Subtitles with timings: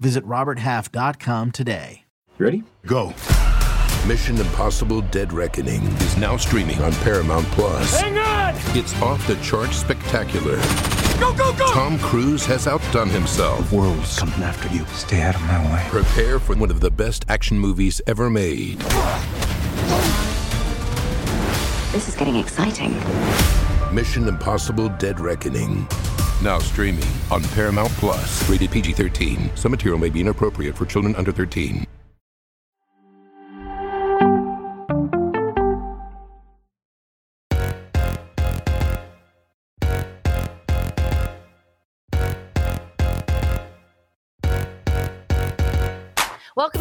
[0.00, 2.04] Visit RobertHalf.com today.
[2.38, 2.64] Ready?
[2.86, 3.14] Go.
[4.06, 8.00] Mission Impossible Dead Reckoning is now streaming on Paramount Plus.
[8.00, 8.54] Hang on!
[8.76, 10.56] It's off the charts spectacular.
[11.20, 11.72] Go, go, go!
[11.72, 13.72] Tom Cruise has outdone himself.
[13.72, 14.84] World's coming after you.
[14.88, 15.86] Stay out of my way.
[15.88, 18.78] Prepare for one of the best action movies ever made.
[21.92, 22.92] This is getting exciting.
[23.94, 25.86] Mission Impossible Dead Reckoning.
[26.44, 28.46] Now streaming on Paramount Plus.
[28.50, 29.52] Rated PG 13.
[29.54, 31.86] Some material may be inappropriate for children under 13.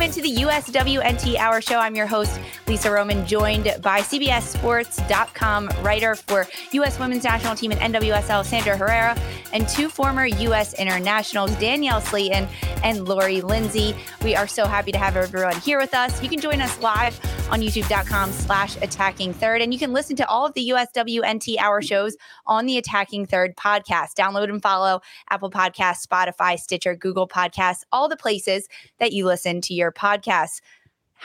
[0.04, 1.80] Into the USWNT Hour Show.
[1.80, 2.38] I'm your host,
[2.68, 7.00] Lisa Roman, joined by CBSSports.com writer for U.S.
[7.00, 9.18] Women's National Team and NWSL, Sandra Herrera,
[9.54, 10.74] and two former U.S.
[10.74, 12.50] internationals, Danielle Slaton
[12.84, 13.96] and Lori Lindsey.
[14.24, 16.22] We are so happy to have everyone here with us.
[16.22, 17.18] You can join us live
[17.50, 21.82] on youtube.com slash attacking third, and you can listen to all of the USWNT Hour
[21.82, 24.16] shows on the Attacking Third podcast.
[24.16, 28.68] Download and follow Apple Podcasts, Spotify, Stitcher, Google Podcasts, all the places
[29.00, 30.62] that you listen to your podcasts.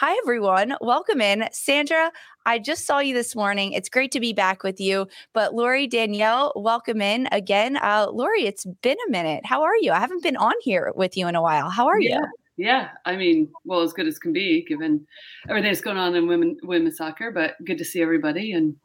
[0.01, 0.77] Hi, everyone.
[0.81, 1.49] Welcome in.
[1.51, 2.13] Sandra,
[2.47, 3.73] I just saw you this morning.
[3.73, 5.09] It's great to be back with you.
[5.33, 7.79] But Lori, Danielle, welcome in again.
[7.79, 9.45] Uh, Lori, it's been a minute.
[9.45, 9.91] How are you?
[9.91, 11.69] I haven't been on here with you in a while.
[11.69, 12.21] How are yeah.
[12.21, 12.27] you?
[12.59, 15.07] Yeah, I mean, well, as good as can be given
[15.49, 17.31] everything that's going on in women women's soccer.
[17.31, 18.53] But good to see everybody.
[18.53, 18.77] And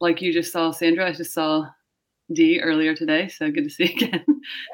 [0.00, 1.66] like you just saw, Sandra, I just saw
[2.32, 4.24] D earlier today, so good to see you again.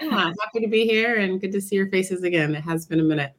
[0.00, 2.54] yeah, happy to be here and good to see your faces again.
[2.54, 3.32] It has been a minute.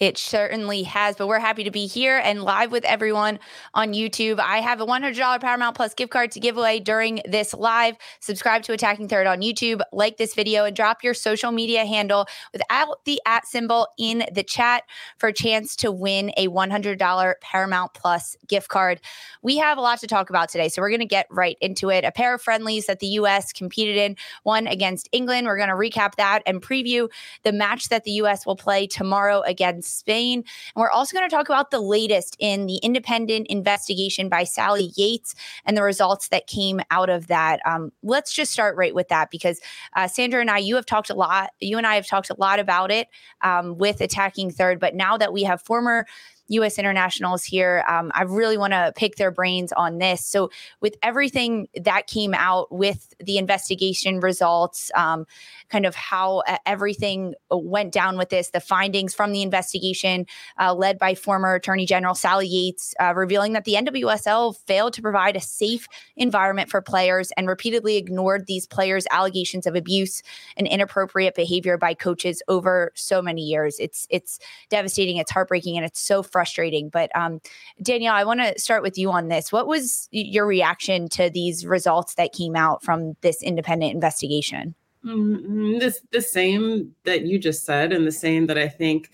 [0.00, 3.38] It certainly has, but we're happy to be here and live with everyone
[3.74, 4.40] on YouTube.
[4.40, 7.96] I have a $100 Paramount Plus gift card to give away during this live.
[8.18, 12.26] Subscribe to Attacking Third on YouTube, like this video, and drop your social media handle
[12.52, 14.82] without the at symbol in the chat
[15.18, 19.00] for a chance to win a $100 Paramount Plus gift card.
[19.42, 21.90] We have a lot to talk about today, so we're going to get right into
[21.90, 22.04] it.
[22.04, 23.52] A pair of friendlies that the U.S.
[23.52, 25.46] competed in, one against England.
[25.46, 27.08] We're going to recap that and preview
[27.44, 28.44] the match that the U.S.
[28.44, 30.38] will play tomorrow against Spain.
[30.38, 34.92] And we're also going to talk about the latest in the independent investigation by Sally
[34.96, 35.34] Yates
[35.64, 37.60] and the results that came out of that.
[37.66, 39.60] Um, let's just start right with that because
[39.94, 42.36] uh, Sandra and I, you have talked a lot, you and I have talked a
[42.38, 43.08] lot about it
[43.42, 44.80] um, with attacking third.
[44.80, 46.06] But now that we have former
[46.48, 46.78] U.S.
[46.78, 47.84] internationals here.
[47.88, 50.24] Um, I really want to pick their brains on this.
[50.24, 50.50] So,
[50.80, 55.26] with everything that came out with the investigation results, um,
[55.68, 60.26] kind of how uh, everything went down with this, the findings from the investigation
[60.60, 65.02] uh, led by former Attorney General Sally Yates, uh, revealing that the NWSL failed to
[65.02, 70.22] provide a safe environment for players and repeatedly ignored these players' allegations of abuse
[70.56, 73.76] and inappropriate behavior by coaches over so many years.
[73.78, 74.38] It's it's
[74.68, 75.16] devastating.
[75.16, 76.88] It's heartbreaking, and it's so frustrating.
[76.88, 77.40] But um,
[77.80, 79.52] Danielle, I want to start with you on this.
[79.52, 84.74] What was your reaction to these results that came out from this independent investigation?
[85.04, 89.12] Mm, this the same that you just said, and the same that I think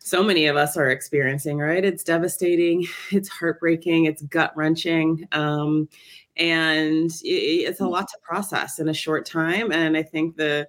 [0.00, 1.58] so many of us are experiencing.
[1.58, 1.84] Right?
[1.84, 2.84] It's devastating.
[3.12, 4.06] It's heartbreaking.
[4.06, 5.28] It's gut wrenching.
[5.30, 5.88] Um,
[6.36, 9.70] and it, it's a lot to process in a short time.
[9.70, 10.66] And I think the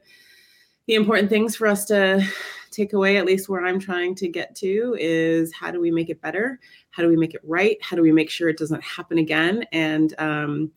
[0.85, 2.23] the important things for us to
[2.77, 6.09] take away, at least where I'm trying to get to, is how do we make
[6.09, 6.59] it better?
[6.91, 7.77] How do we make it right?
[7.81, 9.65] How do we make sure it doesn't happen again?
[9.71, 10.71] And um,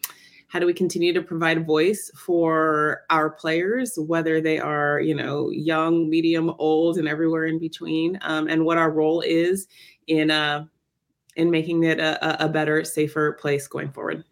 [0.49, 5.15] how do we continue to provide a voice for our players, whether they are, you
[5.15, 9.69] know, young, medium, old, and everywhere in between, um, and what our role is
[10.09, 10.65] in uh,
[11.37, 14.25] in making it a, a better, safer place going forward.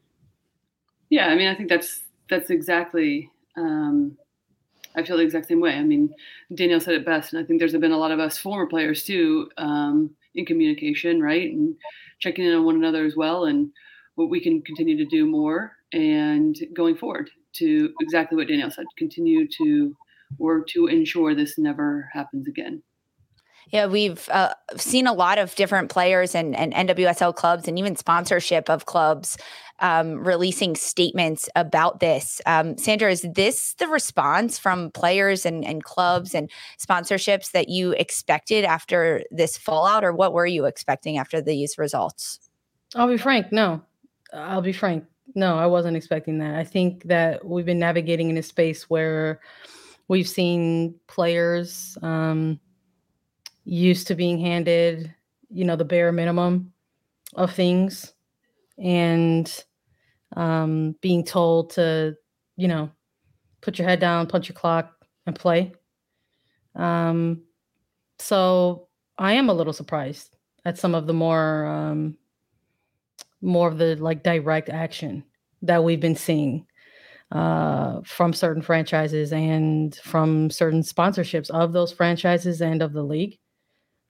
[1.10, 3.30] Yeah, I mean, I think that's that's exactly.
[3.56, 4.16] Um,
[4.98, 5.74] I feel the exact same way.
[5.74, 6.10] I mean,
[6.54, 9.04] Danielle said it best, and I think there's been a lot of us former players
[9.04, 11.76] too um, in communication, right, and
[12.18, 13.70] checking in on one another as well, and
[14.16, 18.86] what we can continue to do more, and going forward to exactly what Danielle said,
[18.98, 19.94] continue to
[20.38, 22.82] work to ensure this never happens again.
[23.70, 27.96] Yeah, we've uh, seen a lot of different players and, and NWSL clubs and even
[27.96, 29.36] sponsorship of clubs
[29.80, 32.40] um, releasing statements about this.
[32.46, 37.92] Um, Sandra, is this the response from players and, and clubs and sponsorships that you
[37.92, 42.40] expected after this fallout, or what were you expecting after these results?
[42.94, 43.82] I'll be frank, no.
[44.32, 45.04] I'll be frank.
[45.34, 46.54] No, I wasn't expecting that.
[46.54, 49.40] I think that we've been navigating in a space where
[50.08, 52.58] we've seen players um,
[53.64, 55.14] used to being handed,
[55.50, 56.72] you know, the bare minimum
[57.34, 58.14] of things
[58.82, 59.64] and
[60.36, 62.16] um, being told to,
[62.56, 62.90] you know,
[63.60, 64.92] put your head down, punch your clock,
[65.26, 65.72] and play.
[66.74, 67.42] Um,
[68.18, 72.16] so I am a little surprised at some of the more um,
[73.40, 75.24] more of the like direct action
[75.62, 76.66] that we've been seeing
[77.32, 83.38] uh, from certain franchises and from certain sponsorships of those franchises and of the league.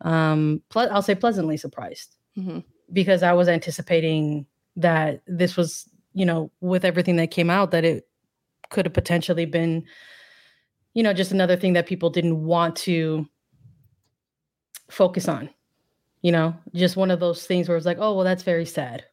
[0.03, 2.61] Um, ple- I'll say pleasantly surprised mm-hmm.
[2.93, 4.47] because I was anticipating
[4.79, 8.09] that this was, you know, with everything that came out, that it
[8.71, 9.85] could have potentially been,
[10.95, 13.27] you know, just another thing that people didn't want to
[14.91, 15.51] focus on.
[16.23, 19.05] You know, just one of those things where it's like, oh, well, that's very sad.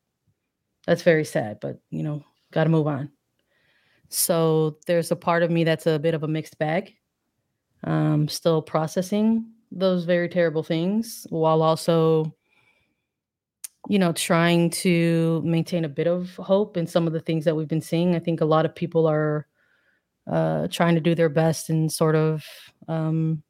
[0.87, 3.11] That's very sad, but you know, got to move on.
[4.09, 6.93] So there's a part of me that's a bit of a mixed bag.
[7.83, 12.33] Um, still processing those very terrible things while also,
[13.87, 17.55] you know, trying to maintain a bit of hope in some of the things that
[17.55, 18.15] we've been seeing.
[18.15, 19.47] I think a lot of people are
[20.31, 22.43] uh, trying to do their best and sort of,
[22.87, 23.43] um,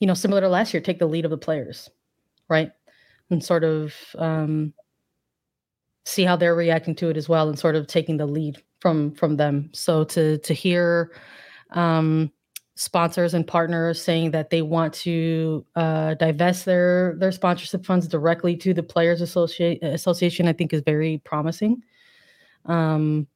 [0.00, 1.90] you know, similar to last year, take the lead of the players,
[2.48, 2.70] right?
[3.30, 4.74] And sort of um,
[6.04, 9.14] see how they're reacting to it as well and sort of taking the lead from
[9.14, 11.12] from them so to to hear
[11.70, 12.30] um
[12.76, 18.56] sponsors and partners saying that they want to uh, divest their their sponsorship funds directly
[18.56, 21.82] to the players Associ- association i think is very promising.
[22.64, 23.26] Um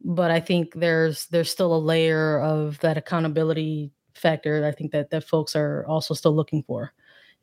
[0.00, 5.10] but i think there's there's still a layer of that accountability factor i think that
[5.10, 6.92] that folks are also still looking for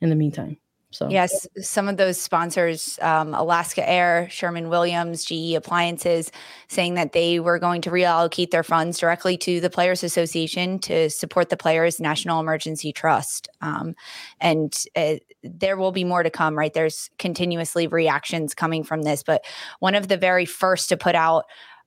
[0.01, 0.57] in the meantime
[0.91, 6.31] so yes, some of those sponsors, um, Alaska Air, Sherwin-Williams, GE Appliances,
[6.69, 11.09] saying that they were going to reallocate their funds directly to the Players Association to
[11.09, 13.49] support the Players National Emergency Trust.
[13.61, 13.95] Um,
[14.39, 16.73] and uh, there will be more to come, right?
[16.73, 19.43] There's continuously reactions coming from this, but
[19.79, 21.45] one of the very first to put out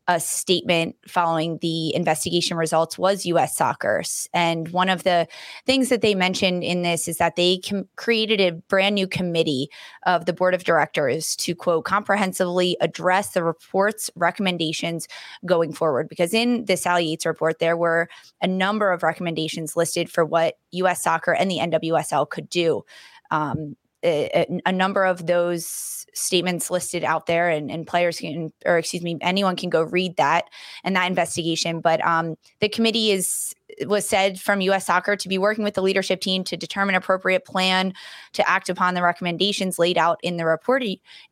[0.09, 4.03] a statement following the investigation results was US Soccer.
[4.33, 5.29] And one of the
[5.67, 9.69] things that they mentioned in this is that they com- created a brand new committee
[10.07, 15.07] of the board of directors to, quote, comprehensively address the report's recommendations
[15.45, 16.09] going forward.
[16.09, 18.09] Because in the Sally Yates report, there were
[18.41, 22.83] a number of recommendations listed for what US Soccer and the NWSL could do.
[23.31, 28.79] Um, a, a, number of those statements listed out there and, and players can or
[28.79, 30.45] excuse me anyone can go read that
[30.85, 33.55] and that investigation but um, the committee is
[33.87, 37.45] was said from US Soccer to be working with the leadership team to determine appropriate
[37.45, 37.93] plan
[38.33, 40.79] to act upon the recommendations laid out in the report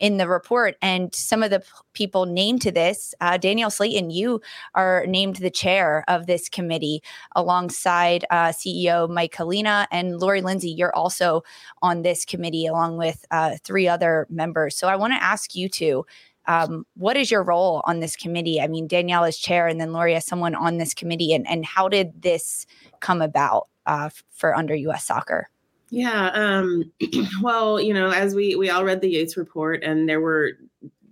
[0.00, 0.76] in the report.
[0.82, 4.40] And some of the p- people named to this, uh, Danielle Slaton, you
[4.74, 7.02] are named the chair of this committee
[7.34, 11.42] alongside uh, CEO Mike Kailina and Lori Lindsey You're also
[11.82, 14.76] on this committee along with uh, three other members.
[14.76, 16.04] So I want to ask you two
[16.46, 18.60] um, what is your role on this committee?
[18.60, 21.32] I mean, Danielle is chair, and then Lori is someone on this committee.
[21.32, 22.66] And, and how did this
[23.00, 25.04] come about uh, for under U.S.
[25.04, 25.48] Soccer?
[25.90, 26.30] Yeah.
[26.34, 26.92] Um,
[27.42, 30.52] well, you know, as we we all read the Yates report, and there were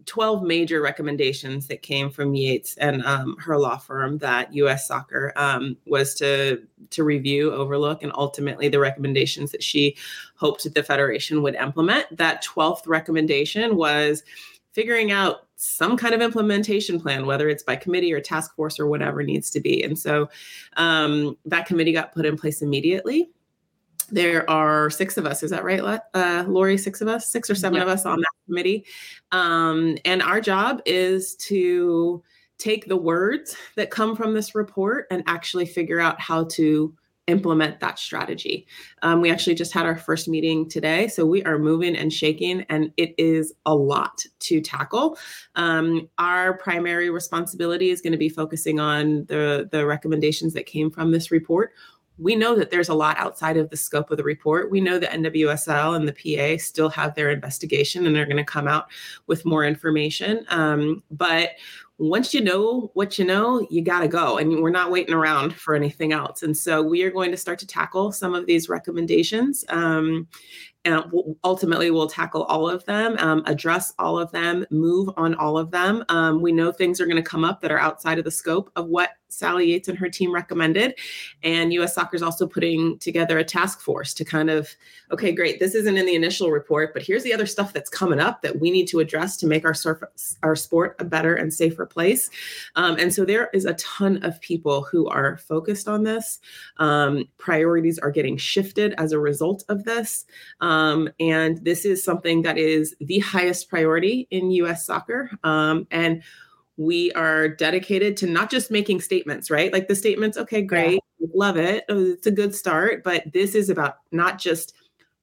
[0.06, 4.86] 12 major recommendations that came from Yates and um, her law firm that U.S.
[4.86, 9.96] Soccer um, was to to review, overlook, and ultimately the recommendations that she
[10.36, 12.06] hoped that the federation would implement.
[12.16, 14.22] That 12th recommendation was
[14.74, 18.86] figuring out some kind of implementation plan, whether it's by committee or task force or
[18.86, 19.82] whatever needs to be.
[19.82, 20.28] And so
[20.76, 23.30] um, that committee got put in place immediately.
[24.10, 25.80] There are six of us, is that right,
[26.12, 26.76] uh, Lori?
[26.76, 27.84] Six of us, six or seven yeah.
[27.84, 28.84] of us on that committee.
[29.32, 32.22] Um, and our job is to
[32.58, 36.94] take the words that come from this report and actually figure out how to
[37.26, 38.66] implement that strategy.
[39.02, 42.62] Um, we actually just had our first meeting today, so we are moving and shaking,
[42.68, 45.18] and it is a lot to tackle.
[45.56, 50.90] Um, our primary responsibility is going to be focusing on the the recommendations that came
[50.90, 51.72] from this report.
[52.16, 54.70] We know that there's a lot outside of the scope of the report.
[54.70, 58.44] We know that NWSL and the PA still have their investigation and they're going to
[58.44, 58.86] come out
[59.26, 60.46] with more information.
[60.48, 61.50] Um, but
[61.98, 64.38] once you know what you know, you got to go.
[64.38, 66.42] And we're not waiting around for anything else.
[66.42, 69.64] And so we are going to start to tackle some of these recommendations.
[69.68, 70.26] Um,
[70.84, 71.04] and
[71.44, 75.70] ultimately we'll tackle all of them um, address all of them move on all of
[75.70, 78.30] them um, we know things are going to come up that are outside of the
[78.30, 80.94] scope of what Sally Yates and her team recommended.
[81.42, 84.68] And US Soccer is also putting together a task force to kind of,
[85.10, 88.20] okay, great, this isn't in the initial report, but here's the other stuff that's coming
[88.20, 89.74] up that we need to address to make our,
[90.42, 92.30] our sport a better and safer place.
[92.76, 96.40] Um, and so there is a ton of people who are focused on this.
[96.78, 100.26] Um, priorities are getting shifted as a result of this.
[100.60, 105.30] Um, and this is something that is the highest priority in US soccer.
[105.42, 106.22] Um, and
[106.76, 109.72] we are dedicated to not just making statements, right?
[109.72, 111.28] Like the statements, okay, great, yeah.
[111.34, 111.84] love it.
[111.88, 113.04] Oh, it's a good start.
[113.04, 114.74] But this is about not just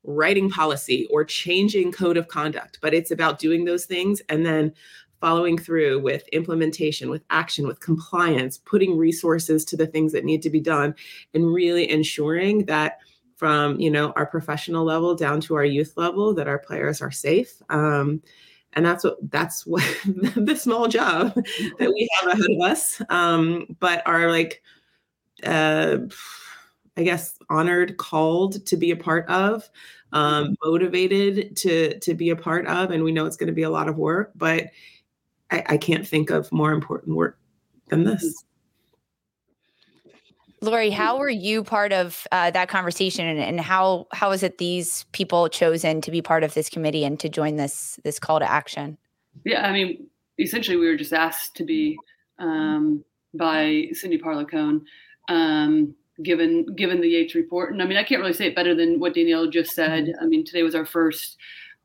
[0.04, 4.74] writing policy or changing code of conduct, but it's about doing those things and then
[5.20, 10.42] following through with implementation, with action, with compliance, putting resources to the things that need
[10.42, 10.96] to be done,
[11.34, 12.98] and really ensuring that
[13.36, 17.12] from you know our professional level down to our youth level that our players are
[17.12, 17.62] safe.
[17.70, 18.22] Um,
[18.74, 21.34] and that's what that's what the small job
[21.80, 23.02] that we have ahead of us.
[23.10, 24.62] Um, but are like
[25.44, 25.98] uh,
[26.98, 29.70] i guess honored called to be a part of
[30.14, 33.64] um, motivated to to be a part of and we know it's going to be
[33.64, 34.68] a lot of work but
[35.50, 37.40] I, I can't think of more important work
[37.88, 38.44] than this
[40.64, 44.60] Lori, how were you part of uh, that conversation, and, and how how is it
[44.60, 48.40] these people chosen to be part of this committee and to join this this call
[48.40, 48.98] to action?
[49.44, 51.98] Yeah, I mean, essentially, we were just asked to be
[52.38, 53.04] um,
[53.34, 54.46] by Cindy Parlow
[55.30, 58.76] um, given given the Yates report, and I mean, I can't really say it better
[58.76, 60.04] than what Danielle just said.
[60.04, 60.24] Mm-hmm.
[60.24, 61.38] I mean, today was our first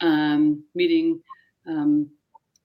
[0.02, 1.22] um, meeting,
[1.66, 2.10] um,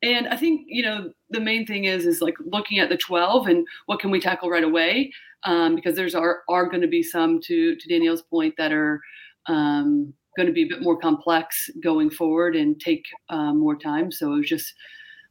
[0.02, 3.48] and I think you know the main thing is is like looking at the 12
[3.48, 7.04] and what can we tackle right away um, because there's are are going to be
[7.04, 9.02] some to to Danielle's point that are
[9.48, 14.12] um, going to be a bit more complex going forward and take um, more time.
[14.12, 14.74] So it was just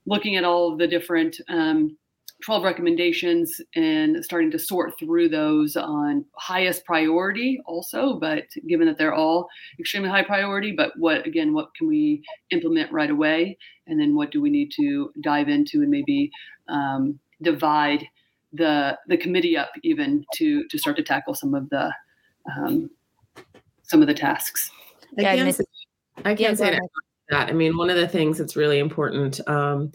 [0.06, 1.96] looking at all of the different um,
[2.44, 8.96] 12 recommendations and starting to sort through those on highest priority also but given that
[8.96, 9.46] they're all
[9.78, 14.30] extremely high priority but what again what can we implement right away and then what
[14.30, 16.30] do we need to dive into and maybe
[16.68, 18.06] um, divide
[18.52, 21.92] the the committee up even to to start to tackle some of the
[22.56, 22.90] um,
[23.82, 24.70] some of the tasks.
[25.18, 25.64] I yeah, can't, say,
[26.18, 26.78] I can't yeah, say
[27.30, 27.48] that.
[27.48, 29.90] I mean, one of the things that's really important um,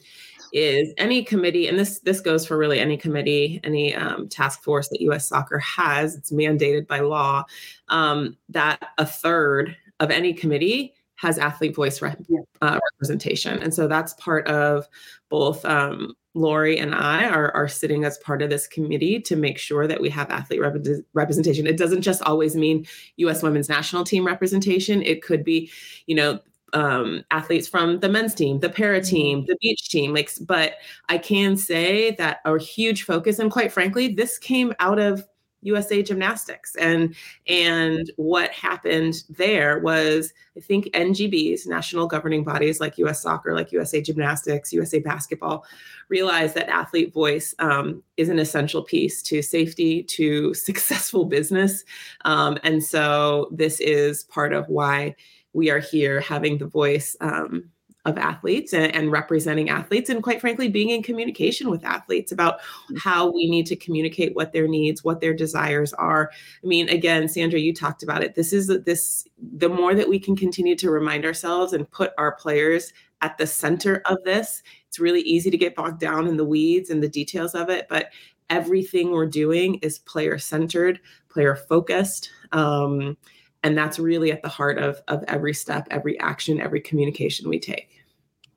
[0.51, 4.89] is any committee, and this this goes for really any committee, any um, task force
[4.89, 5.27] that U.S.
[5.27, 6.15] Soccer has.
[6.15, 7.45] It's mandated by law
[7.89, 14.13] um, that a third of any committee has athlete voice uh, representation, and so that's
[14.13, 14.87] part of
[15.29, 19.57] both um, Lori and I are, are sitting as part of this committee to make
[19.57, 21.65] sure that we have athlete rep- representation.
[21.65, 22.85] It doesn't just always mean
[23.17, 23.41] U.S.
[23.41, 25.01] women's national team representation.
[25.01, 25.71] It could be,
[26.05, 26.39] you know,
[26.73, 29.15] um, athletes from the men's team, the para mm-hmm.
[29.15, 30.13] team, the beach team.
[30.13, 30.73] Like, but
[31.07, 35.25] I can say that our huge focus, and quite frankly, this came out of
[35.65, 36.75] USA Gymnastics.
[36.75, 37.15] And
[37.47, 43.71] and what happened there was I think NGBs, national governing bodies like US Soccer, like
[43.71, 45.65] USA Gymnastics, USA Basketball,
[46.09, 51.83] realized that athlete voice um, is an essential piece to safety, to successful business.
[52.23, 55.15] Um, and so this is part of why
[55.53, 57.71] we are here having the voice um,
[58.05, 62.59] of athletes and, and, representing athletes and quite frankly being in communication with athletes about
[62.97, 66.31] how we need to communicate what their needs what their desires are.
[66.63, 68.35] I mean again sandra you talked about it.
[68.35, 72.35] This is this the more that we can continue to remind ourselves and put our
[72.35, 76.45] players at the center of this it's really easy to get bogged down in the
[76.45, 78.11] weeds and the details of it but
[78.49, 83.17] everything we're doing is player centered player focused um,
[83.63, 87.59] and that's really at the heart of of every step every action every communication we
[87.59, 87.94] take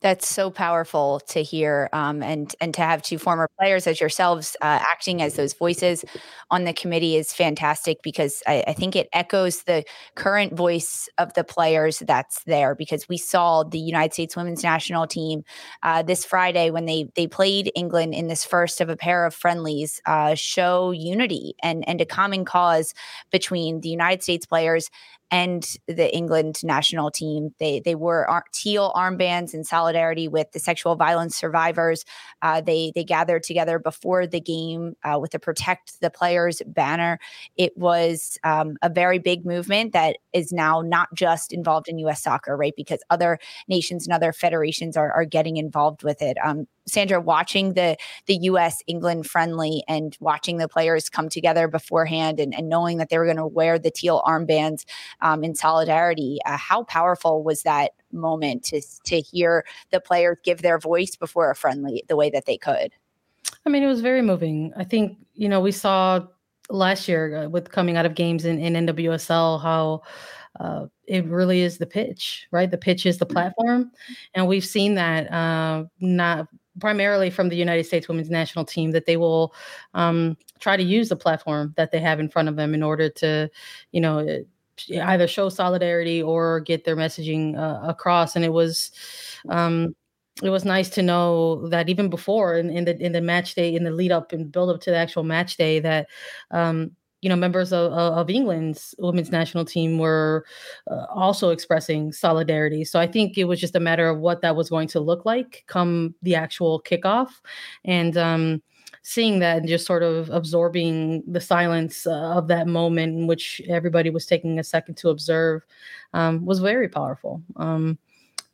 [0.00, 4.57] that's so powerful to hear, um, and and to have two former players as yourselves
[4.61, 6.05] uh, acting as those voices
[6.50, 11.35] on the committee is fantastic because I, I, think it echoes the current voice of
[11.35, 12.75] the players that's there.
[12.75, 15.43] Because we saw the United States Women's National Team
[15.83, 19.35] uh, this Friday when they they played England in this first of a pair of
[19.35, 22.95] friendlies uh, show unity and and a common cause
[23.31, 24.90] between the United States players
[25.31, 27.55] and the England national team.
[27.59, 32.05] They they wore ar- teal armbands in solidarity with the sexual violence survivors.
[32.43, 37.19] Uh, they they gathered together before the game uh, with the "Protect the Players" banner.
[37.57, 42.23] It was um, a very big movement that is now not just involved in U.S.
[42.23, 42.75] soccer, right?
[42.77, 46.37] Because other nations and other federations are, are getting involved with it.
[46.43, 48.83] Um, Sandra, watching the the U.S.
[48.87, 53.25] England friendly and watching the players come together beforehand and, and knowing that they were
[53.25, 54.85] going to wear the teal armbands
[55.21, 60.62] um, in solidarity, uh, how powerful was that moment to to hear the players give
[60.62, 62.92] their voice before a friendly the way that they could?
[63.66, 64.73] I mean, it was very moving.
[64.76, 66.26] I think you know we saw
[66.71, 70.02] last year uh, with coming out of games in, in NWSL how
[70.61, 72.71] uh, it really is the pitch, right?
[72.71, 73.35] The pitch is the mm-hmm.
[73.35, 73.92] platform,
[74.35, 76.49] and we've seen that uh, not
[76.81, 79.55] primarily from the United States Women's National Team that they will
[79.95, 83.09] um, try to use the platform that they have in front of them in order
[83.09, 83.51] to,
[83.93, 84.43] you know, eh,
[85.05, 88.37] either show solidarity or get their messaging uh, across.
[88.37, 88.91] And it was.
[89.49, 89.95] Um,
[90.41, 93.75] it was nice to know that even before in, in the in the match day
[93.75, 96.07] in the lead up and build up to the actual match day that
[96.53, 100.45] um, you know, members of, of England's women's national team were
[100.91, 102.85] uh, also expressing solidarity.
[102.85, 105.25] So I think it was just a matter of what that was going to look
[105.25, 107.31] like come the actual kickoff,
[107.85, 108.63] and um,
[109.03, 113.61] seeing that and just sort of absorbing the silence uh, of that moment in which
[113.69, 115.63] everybody was taking a second to observe
[116.13, 117.43] um, was very powerful.
[117.57, 117.99] Um,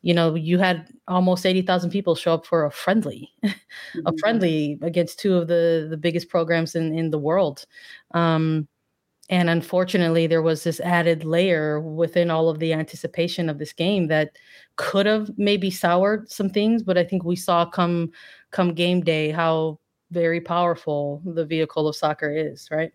[0.05, 4.01] you know, you had almost 80,000 people show up for a friendly, mm-hmm.
[4.05, 7.65] a friendly against two of the, the biggest programs in, in the world.
[8.13, 8.67] Um,
[9.29, 14.05] and unfortunately, there was this added layer within all of the anticipation of this game
[14.09, 14.37] that
[14.75, 16.83] could have maybe soured some things.
[16.83, 18.11] But I think we saw come
[18.51, 19.79] come game day how
[20.11, 22.91] very powerful the vehicle of soccer is, right?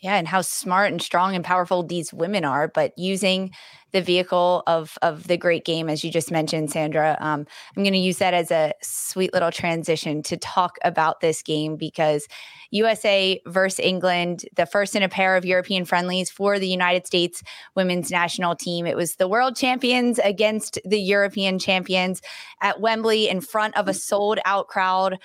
[0.00, 3.50] Yeah, and how smart and strong and powerful these women are, but using
[3.92, 7.18] the vehicle of of the great game, as you just mentioned, Sandra.
[7.20, 11.42] Um, I'm going to use that as a sweet little transition to talk about this
[11.42, 12.28] game because
[12.70, 17.42] USA versus England, the first in a pair of European friendlies for the United States
[17.74, 18.86] women's national team.
[18.86, 22.22] It was the world champions against the European champions
[22.62, 25.18] at Wembley in front of a sold out crowd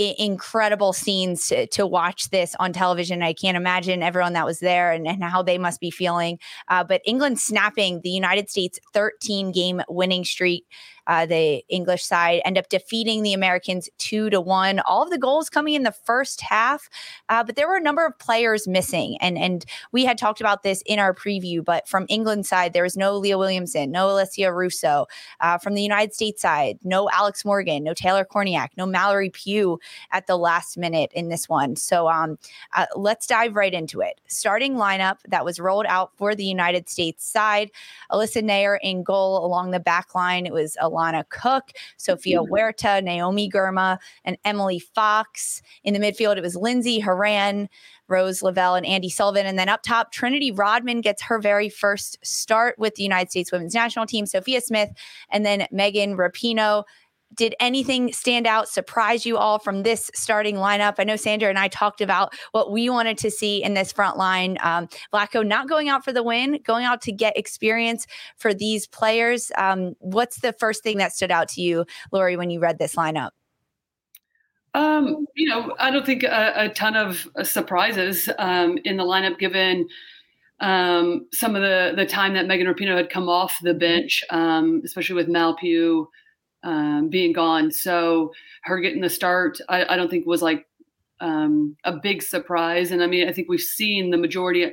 [0.00, 3.22] incredible scenes to, to, watch this on television.
[3.22, 6.38] I can't imagine everyone that was there and, and how they must be feeling.
[6.68, 10.66] Uh, but England snapping the United States 13 game winning streak
[11.10, 14.78] uh, the English side end up defeating the Americans two to one.
[14.80, 16.88] All of the goals coming in the first half,
[17.28, 20.62] uh, but there were a number of players missing, and and we had talked about
[20.62, 21.64] this in our preview.
[21.64, 25.06] But from England side, there was no Leah Williamson, no Alessia Russo.
[25.40, 29.80] Uh, from the United States side, no Alex Morgan, no Taylor Kornieck, no Mallory Pugh
[30.12, 31.74] at the last minute in this one.
[31.74, 32.38] So um,
[32.76, 34.20] uh, let's dive right into it.
[34.28, 37.72] Starting lineup that was rolled out for the United States side:
[38.12, 40.46] Alyssa Naeher in goal along the back line.
[40.46, 42.52] It was a Alana Cook, Sofia mm-hmm.
[42.52, 45.62] Huerta, Naomi Girma, and Emily Fox.
[45.84, 47.68] In the midfield, it was Lindsey Horan,
[48.08, 49.46] Rose Lavelle, and Andi Sullivan.
[49.46, 53.52] And then up top, Trinity Rodman gets her very first start with the United States
[53.52, 54.90] women's national team, Sophia Smith,
[55.30, 56.84] and then Megan Rapinoe
[57.34, 60.94] did anything stand out, surprise you all from this starting lineup?
[60.98, 64.16] I know Sandra and I talked about what we wanted to see in this front
[64.16, 64.58] line.
[64.60, 68.86] Um, Vlatko not going out for the win, going out to get experience for these
[68.86, 69.52] players.
[69.56, 72.96] Um, what's the first thing that stood out to you, Lori, when you read this
[72.96, 73.30] lineup?
[74.74, 79.38] Um, you know, I don't think a, a ton of surprises um, in the lineup
[79.38, 79.88] given
[80.60, 84.82] um, some of the the time that Megan Rapinoe had come off the bench, um,
[84.84, 86.08] especially with Mal Pugh
[86.62, 87.70] um, being gone.
[87.70, 90.66] So her getting the start, I, I don't think was like
[91.20, 92.90] um, a big surprise.
[92.90, 94.72] And I mean, I think we've seen the majority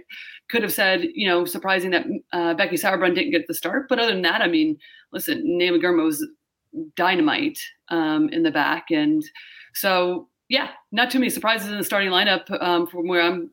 [0.50, 3.88] could have said, you know, surprising that uh, Becky Sauerbrunn didn't get the start.
[3.90, 4.78] But other than that, I mean,
[5.12, 6.26] listen, Naomi Girma was
[6.96, 8.86] dynamite um, in the back.
[8.92, 9.24] And
[9.74, 13.52] so, yeah, not too many surprises in the starting lineup um, from where I'm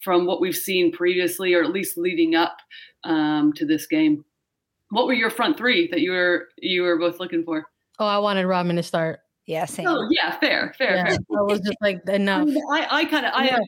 [0.00, 2.58] from what we've seen previously, or at least leading up
[3.04, 4.24] um, to this game.
[4.90, 7.66] What were your front three that you were you were both looking for?
[8.02, 9.20] Oh, I wanted Rodman to start.
[9.46, 9.86] Yeah, same.
[9.86, 11.18] Oh, yeah, fair, fair, yeah, fair.
[11.38, 12.48] I was just like enough.
[12.70, 13.58] I, I kind of, I yeah.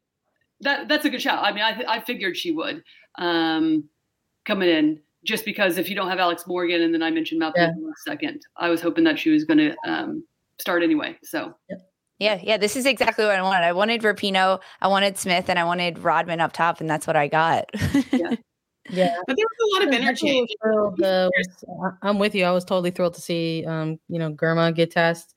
[0.60, 1.44] that that's a good shout.
[1.44, 2.82] I mean, I I figured she would
[3.16, 3.84] um,
[4.44, 7.62] coming in just because if you don't have Alex Morgan and then I mentioned Malcolm
[7.62, 7.68] yeah.
[7.68, 10.24] in a second, I was hoping that she was going to um,
[10.58, 11.16] start anyway.
[11.22, 11.54] So.
[12.18, 13.64] Yeah, yeah, this is exactly what I wanted.
[13.64, 17.16] I wanted Rapinoe, I wanted Smith, and I wanted Rodman up top, and that's what
[17.16, 17.70] I got.
[18.12, 18.36] yeah.
[18.90, 20.46] Yeah, but there was a lot of energy.
[21.02, 21.28] uh,
[22.02, 22.44] I'm with you.
[22.44, 25.34] I was totally thrilled to see, um, you know, Girma get test,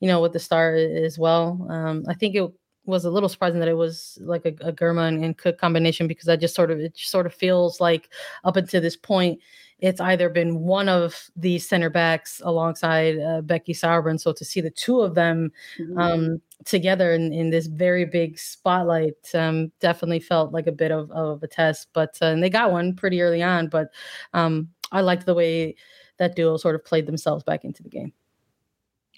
[0.00, 1.66] you know, with the star as well.
[1.70, 2.50] Um, I think it
[2.84, 6.08] was a little surprising that it was like a, a Girma and, and Cook combination
[6.08, 8.08] because I just sort of it sort of feels like
[8.44, 9.40] up until this point
[9.82, 14.20] it's either been one of these center backs alongside uh, Becky Sauerbrunn.
[14.20, 15.98] So to see the two of them mm-hmm.
[15.98, 21.10] um, together in, in this very big spotlight um, definitely felt like a bit of,
[21.10, 21.88] of a test.
[21.92, 23.68] But uh, and they got one pretty early on.
[23.68, 23.88] But
[24.34, 25.76] um, I liked the way
[26.18, 28.12] that duo sort of played themselves back into the game.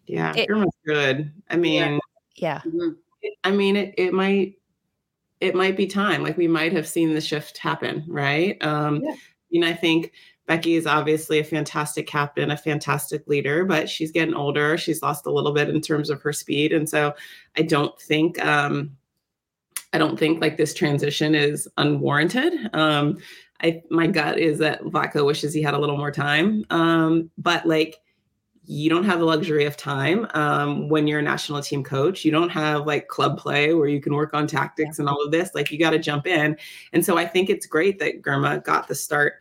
[0.07, 1.33] Yeah, it, Girma's good.
[1.51, 1.99] I mean,
[2.37, 2.61] yeah.
[2.61, 2.89] Mm-hmm.
[3.43, 4.57] I mean, it, it might
[5.41, 6.23] it might be time.
[6.23, 8.63] Like we might have seen the shift happen, right?
[8.65, 9.15] Um, yeah.
[9.51, 10.13] You know, I think
[10.47, 14.77] Becky is obviously a fantastic captain, a fantastic leader, but she's getting older.
[14.77, 17.15] She's lost a little bit in terms of her speed, and so
[17.57, 18.97] I don't think um,
[19.93, 22.53] I don't think like this transition is unwarranted.
[22.75, 23.19] Um,
[23.63, 27.67] I my gut is that Vlatko wishes he had a little more time, um, but
[27.67, 28.01] like
[28.67, 32.25] you don't have the luxury of time um, when you're a national team coach.
[32.25, 35.31] You don't have like club play where you can work on tactics and all of
[35.31, 35.55] this.
[35.55, 36.57] Like you got to jump in.
[36.93, 39.35] And so I think it's great that Girma got the start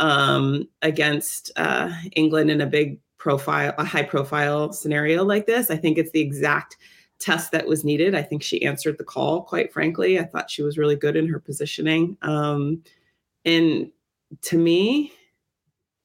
[0.00, 5.70] um, against uh, England in a big profile, a high profile scenario like this.
[5.70, 6.78] I think it's the exact
[7.20, 8.14] test that was needed.
[8.14, 10.18] I think she answered the call, quite frankly.
[10.18, 12.16] I thought she was really good in her positioning.
[12.22, 12.82] Um,
[13.44, 13.90] and
[14.42, 15.12] to me,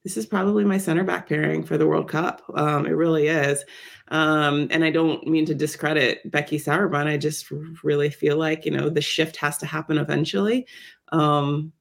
[0.03, 2.43] this is probably my center back pairing for the World Cup.
[2.53, 3.63] Um, it really is.
[4.09, 7.07] Um, and I don't mean to discredit Becky Sauerbrunn.
[7.07, 7.49] I just
[7.81, 10.67] really feel like, you know, the shift has to happen eventually.
[11.11, 11.71] Um,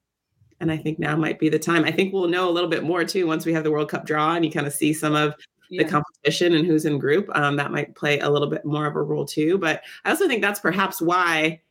[0.59, 1.83] and I think now might be the time.
[1.83, 4.05] I think we'll know a little bit more too once we have the World Cup
[4.05, 5.35] draw and you kind of see some of
[5.69, 5.83] yeah.
[5.83, 7.29] the competition and who's in group.
[7.35, 9.57] Um, that might play a little bit more of a role too.
[9.57, 11.61] But I also think that's perhaps why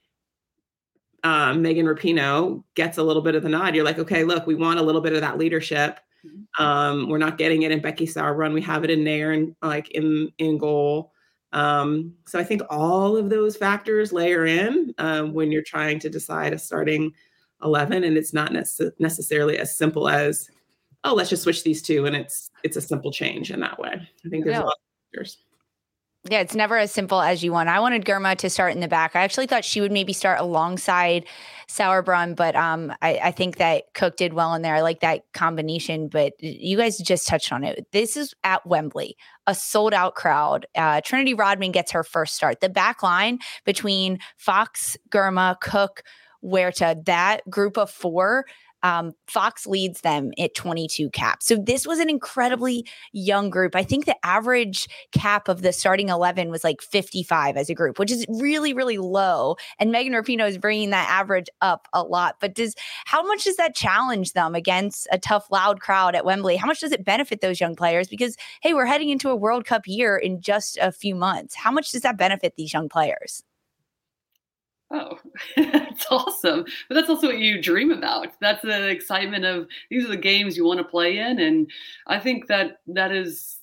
[1.23, 3.75] um, Megan Rapinoe gets a little bit of the nod.
[3.75, 5.99] You're like, okay, look, we want a little bit of that leadership.
[6.25, 6.63] Mm-hmm.
[6.63, 8.53] Um, we're not getting it in Becky Sauerbrunn.
[8.53, 11.13] We have it in Naeher and like in in goal.
[11.53, 16.11] Um, so I think all of those factors layer in um, when you're trying to
[16.11, 17.13] decide a starting
[17.63, 20.49] 11, and it's not nece- necessarily as simple as,
[21.05, 23.93] oh, let's just switch these two, and it's it's a simple change in that way.
[23.93, 24.63] I think there's yeah.
[24.63, 25.39] a lot of factors
[26.31, 27.69] yeah, it's never as simple as you want.
[27.69, 29.15] I wanted Girma to start in the back.
[29.15, 31.27] I actually thought she would maybe start alongside
[31.69, 34.75] Sauerbrunn, but um, I, I, think that Cook did well in there.
[34.75, 36.09] I like that combination.
[36.09, 37.87] But you guys just touched on it.
[37.93, 40.65] This is at Wembley, a sold out crowd.
[40.75, 42.61] Uh, Trinity Rodman gets her first start.
[42.61, 46.05] The back line between Fox, Girma, Cook,
[46.45, 48.45] Huerta, that group of four
[48.85, 51.47] um, Fox leads them at 22 caps.
[51.47, 53.75] So this was an incredibly young group.
[53.75, 57.99] I think the average cap of the starting 11 was like 55 as a group,
[57.99, 59.57] which is really, really low.
[59.79, 62.37] And Megan Rapinoe is bringing that average up a lot.
[62.41, 62.75] But does
[63.07, 66.57] how much does that challenge them against a tough, loud crowd at Wembley?
[66.57, 68.07] How much does it benefit those young players?
[68.07, 71.55] Because hey, we're heading into a World Cup year in just a few months.
[71.55, 73.43] How much does that benefit these young players?
[74.95, 75.19] Oh,
[75.57, 76.65] that's awesome.
[76.89, 78.29] But that's also what you dream about.
[78.41, 81.41] That's the excitement of these are the games you want to play in.
[81.41, 81.71] And
[82.07, 83.59] I think that that is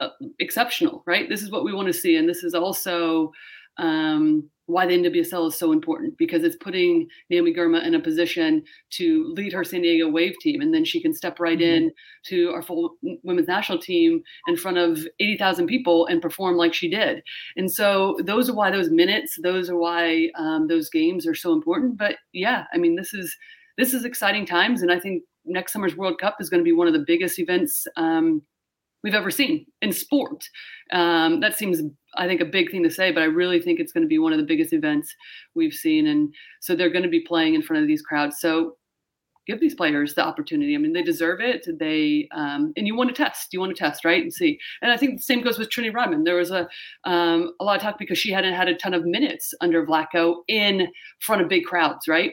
[0.00, 1.28] uh, exceptional, right?
[1.28, 2.16] This is what we want to see.
[2.16, 3.32] And this is also
[3.78, 8.64] um, why the NWSL is so important because it's putting Naomi Girma in a position
[8.90, 11.84] to lead her San Diego Wave team, and then she can step right mm-hmm.
[11.84, 11.92] in
[12.26, 16.90] to our full women's national team in front of 80,000 people and perform like she
[16.90, 17.22] did.
[17.56, 21.52] And so those are why those minutes, those are why um, those games are so
[21.52, 21.96] important.
[21.96, 23.34] But yeah, I mean, this is
[23.78, 26.72] this is exciting times, and I think next summer's World Cup is going to be
[26.72, 27.86] one of the biggest events.
[27.96, 28.42] Um,
[29.06, 30.44] we've ever seen in sport.
[30.92, 31.80] Um, that seems,
[32.16, 34.18] I think, a big thing to say, but I really think it's going to be
[34.18, 35.14] one of the biggest events
[35.54, 36.06] we've seen.
[36.06, 38.38] And so they're going to be playing in front of these crowds.
[38.40, 38.76] So
[39.46, 40.74] give these players the opportunity.
[40.74, 41.66] I mean, they deserve it.
[41.78, 43.52] They um, and you want to test.
[43.52, 44.58] You want to test, right, and see.
[44.82, 46.24] And I think the same goes with Trinity Rodman.
[46.24, 46.68] There was a
[47.04, 50.36] um, a lot of talk because she hadn't had a ton of minutes under Vlatko
[50.48, 50.88] in
[51.20, 52.32] front of big crowds, right?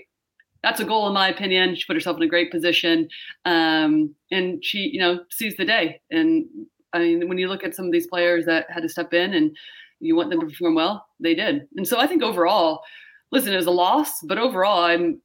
[0.63, 1.75] that's a goal in my opinion.
[1.75, 3.09] She put herself in a great position,
[3.45, 6.01] um, and she, you know, sees the day.
[6.09, 6.45] And
[6.93, 9.33] I mean, when you look at some of these players that had to step in
[9.33, 9.55] and
[9.99, 11.67] you want them to perform well, they did.
[11.75, 12.83] And so I think overall,
[13.31, 15.21] listen, it was a loss, but overall, I'm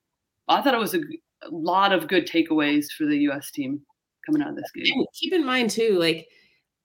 [0.48, 1.00] I thought it was a,
[1.42, 3.50] a lot of good takeaways for the U.S.
[3.50, 3.81] team
[4.24, 5.04] coming out of this game.
[5.14, 6.28] keep in mind too, like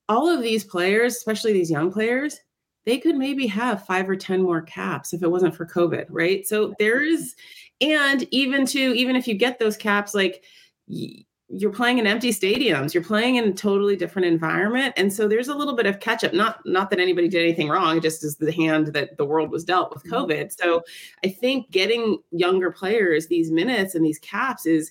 [0.08, 2.38] all of these players, especially these young players,
[2.84, 6.46] they could maybe have five or 10 more caps if it wasn't for COVID, right?
[6.46, 7.34] So there is,
[7.80, 10.44] and even to, even if you get those caps, like
[11.56, 14.92] you're playing in empty stadiums, you're playing in a totally different environment.
[14.96, 17.68] And so there's a little bit of catch up, not, not that anybody did anything
[17.68, 20.14] wrong, just as the hand that the world was dealt with mm-hmm.
[20.14, 20.58] COVID.
[20.58, 20.82] So
[21.24, 24.90] I think getting younger players these minutes and these caps is,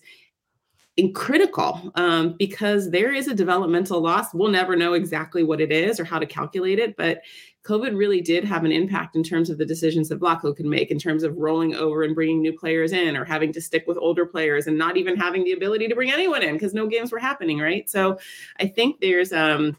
[1.16, 4.32] critical um, because there is a developmental loss.
[4.32, 7.24] We'll never know exactly what it is or how to calculate it, but
[7.64, 10.92] COVID really did have an impact in terms of the decisions that Vlatko can make
[10.92, 13.98] in terms of rolling over and bringing new players in or having to stick with
[13.98, 17.12] older players and not even having the ability to bring anyone in because no games
[17.12, 17.90] were happening, right?
[17.90, 18.20] So
[18.60, 19.78] I think there's um,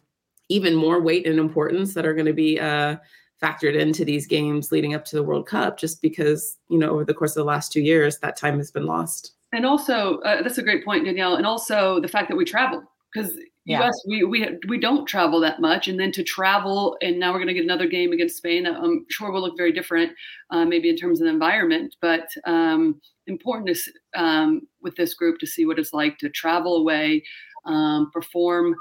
[0.49, 2.97] even more weight and importance that are going to be uh,
[3.43, 7.05] factored into these games leading up to the World Cup just because, you know, over
[7.05, 10.43] the course of the last two years, that time has been lost and also uh,
[10.43, 13.83] that's a great point danielle and also the fact that we travel because yeah.
[13.83, 17.39] US, we we we don't travel that much, and then to travel, and now we're
[17.39, 18.67] going to get another game against Spain.
[18.67, 20.13] I'm sure will look very different,
[20.51, 25.39] uh, maybe in terms of the environment, but um, important is um, with this group
[25.39, 27.23] to see what it's like to travel away,
[27.65, 28.75] um, perform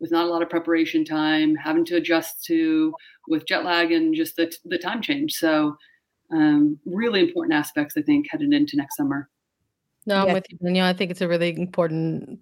[0.00, 2.94] with not a lot of preparation time, having to adjust to
[3.28, 5.34] with jet lag and just the the time change.
[5.34, 5.76] So,
[6.32, 9.28] um, really important aspects, I think, headed into next summer.
[10.06, 10.86] No, I'm with you, Danielle.
[10.86, 12.40] I think it's a really important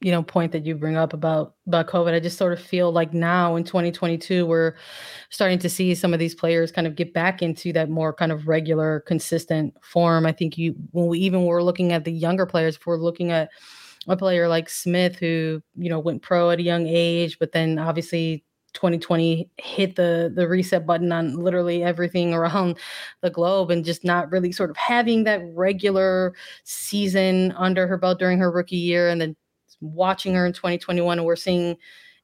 [0.00, 2.92] you know point that you bring up about about covid i just sort of feel
[2.92, 4.74] like now in 2022 we're
[5.30, 8.32] starting to see some of these players kind of get back into that more kind
[8.32, 10.26] of regular consistent form.
[10.26, 13.32] I think you when we even were looking at the younger players if we're looking
[13.32, 13.50] at
[14.06, 17.78] a player like smith who you know went pro at a young age but then
[17.78, 22.76] obviously 2020 hit the the reset button on literally everything around
[23.22, 28.18] the globe and just not really sort of having that regular season under her belt
[28.18, 29.36] during her rookie year and then
[29.80, 31.76] watching her in 2021 and we're seeing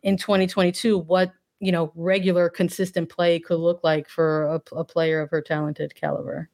[0.02, 5.20] in 2022 what you know regular consistent play could look like for a, a player
[5.20, 6.48] of her talented caliber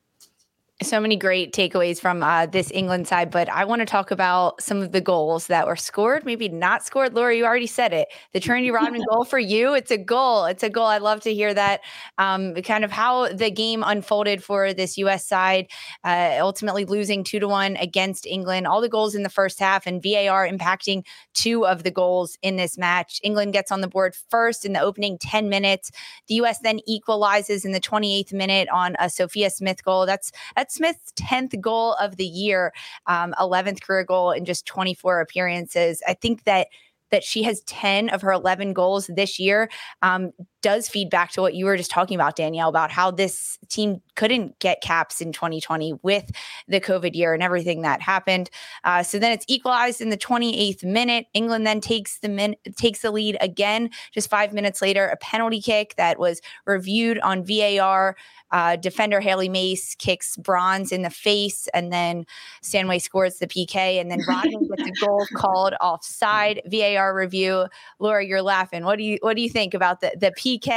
[0.82, 4.60] so many great takeaways from uh, this England side, but I want to talk about
[4.60, 7.14] some of the goals that were scored, maybe not scored.
[7.14, 8.08] Lori, you already said it.
[8.34, 10.44] The Trinity Rodman goal for you, it's a goal.
[10.44, 10.84] It's a goal.
[10.84, 11.80] I'd love to hear that.
[12.18, 15.26] Um, kind of how the game unfolded for this U.S.
[15.26, 15.68] side,
[16.04, 18.66] uh, ultimately losing two to one against England.
[18.66, 22.56] All the goals in the first half, and VAR impacting two of the goals in
[22.56, 23.18] this match.
[23.22, 25.90] England gets on the board first in the opening 10 minutes.
[26.28, 26.58] The U.S.
[26.58, 30.04] then equalizes in the 28th minute on a Sophia Smith goal.
[30.04, 32.72] That's that's Smith's 10th goal of the year,
[33.06, 36.02] um, 11th career goal in just 24 appearances.
[36.06, 36.68] I think that
[37.10, 39.70] that she has 10 of her 11 goals this year
[40.02, 43.58] um, does feed back to what you were just talking about, Danielle, about how this
[43.68, 46.30] team couldn't get caps in 2020 with
[46.66, 48.50] the COVID year and everything that happened.
[48.84, 51.26] Uh, so then it's equalized in the 28th minute.
[51.34, 53.90] England then takes the min- takes the lead again.
[54.12, 58.16] Just five minutes later, a penalty kick that was reviewed on VAR
[58.52, 62.24] uh, defender Hailie Mace kicks Bronze in the face, and then
[62.62, 66.62] Stanway scores the PK, and then Rodman gets a goal called offside.
[66.66, 67.66] VAR review.
[67.98, 68.84] Lori, you're laughing.
[68.84, 70.68] What do you what do you think about the the PK?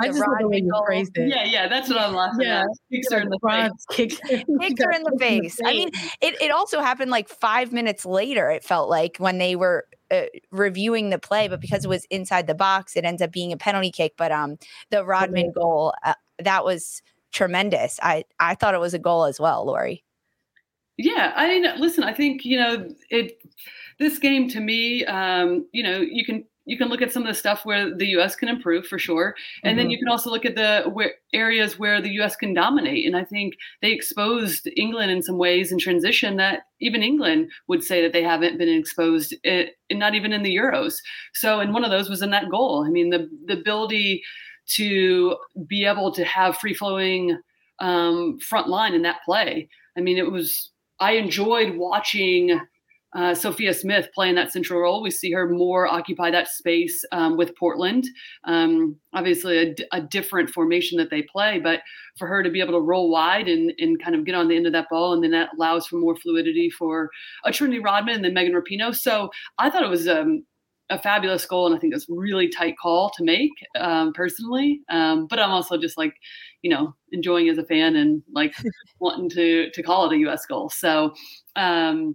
[0.00, 0.86] I the just Rodman goal?
[0.90, 1.10] It.
[1.16, 2.62] Yeah, yeah, that's what I'm laughing yeah.
[2.62, 2.66] at.
[2.92, 3.86] Kicks her in the face.
[3.90, 5.58] Kicks, her in the face.
[5.64, 8.50] I mean, it it also happened like five minutes later.
[8.50, 12.46] It felt like when they were uh, reviewing the play, but because it was inside
[12.46, 14.12] the box, it ends up being a penalty kick.
[14.18, 14.58] But um,
[14.90, 17.00] the Rodman goal uh, that was
[17.32, 17.98] tremendous.
[18.02, 20.04] I I thought it was a goal as well, Lori.
[20.98, 23.40] Yeah, I mean, listen, I think you know it.
[23.98, 27.28] This game to me, um, you know, you can you can look at some of
[27.28, 28.36] the stuff where the U.S.
[28.36, 29.78] can improve for sure, and mm-hmm.
[29.78, 32.36] then you can also look at the where, areas where the U.S.
[32.36, 33.06] can dominate.
[33.06, 37.82] And I think they exposed England in some ways in transition that even England would
[37.82, 40.94] say that they haven't been exposed, in, not even in the Euros.
[41.34, 42.84] So, and one of those was in that goal.
[42.86, 44.22] I mean, the the ability
[44.74, 47.38] to be able to have free flowing
[47.80, 49.68] um, front line in that play.
[49.96, 50.70] I mean, it was,
[51.00, 52.60] I enjoyed watching
[53.14, 55.02] uh, Sophia Smith playing that central role.
[55.02, 58.08] We see her more occupy that space um, with Portland.
[58.44, 61.80] Um, obviously, a, a, different formation that they play, but
[62.18, 64.56] for her to be able to roll wide and, and kind of get on the
[64.56, 67.10] end of that ball, and then that allows for more fluidity for
[67.44, 68.96] a Trinity Rodman and then Megan Rapinoe.
[68.96, 70.44] So I thought it was um,
[70.88, 74.80] a fabulous goal, and I think it's a really tight call to make um, personally.
[74.88, 76.14] Um, but I'm also just like,
[76.62, 78.54] you know, enjoying as a fan and like
[79.00, 80.46] wanting to to call it a U.S.
[80.46, 80.70] goal.
[80.70, 81.12] So,
[81.56, 82.14] um,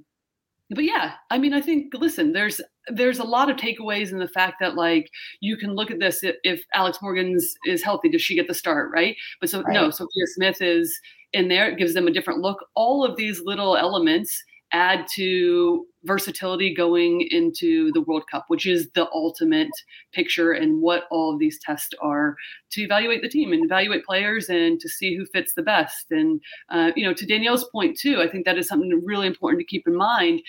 [0.69, 4.27] but yeah, I mean, I think listen, there's there's a lot of takeaways in the
[4.27, 8.35] fact that like you can look at this if Alex Morgan's is healthy, does she
[8.35, 9.15] get the start, right?
[9.39, 9.73] But so right.
[9.73, 10.99] no, Sophia Smith is
[11.33, 12.65] in there, it gives them a different look.
[12.75, 18.89] All of these little elements add to versatility going into the World Cup, which is
[18.95, 19.69] the ultimate
[20.13, 22.35] picture and what all of these tests are
[22.71, 26.11] to evaluate the team and evaluate players and to see who fits the best.
[26.11, 29.59] And, uh, you know, to Danielle's point, too, I think that is something really important
[29.59, 30.41] to keep in mind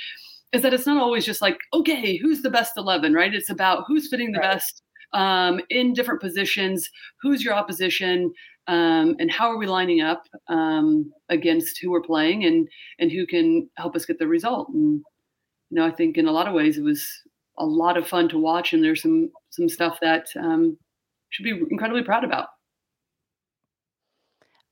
[0.53, 3.35] is that it's not always just like, okay, who's the best 11, right?
[3.35, 4.55] It's about who's fitting the right.
[4.55, 6.89] best um, in different positions,
[7.21, 8.33] who's your opposition,
[8.69, 13.27] um, and how are we lining up um, against who we're playing and and who
[13.27, 14.69] can help us get the result?
[14.69, 15.03] And
[15.71, 17.07] you know i think in a lot of ways it was
[17.59, 20.77] a lot of fun to watch and there's some some stuff that um,
[21.31, 22.49] should be incredibly proud about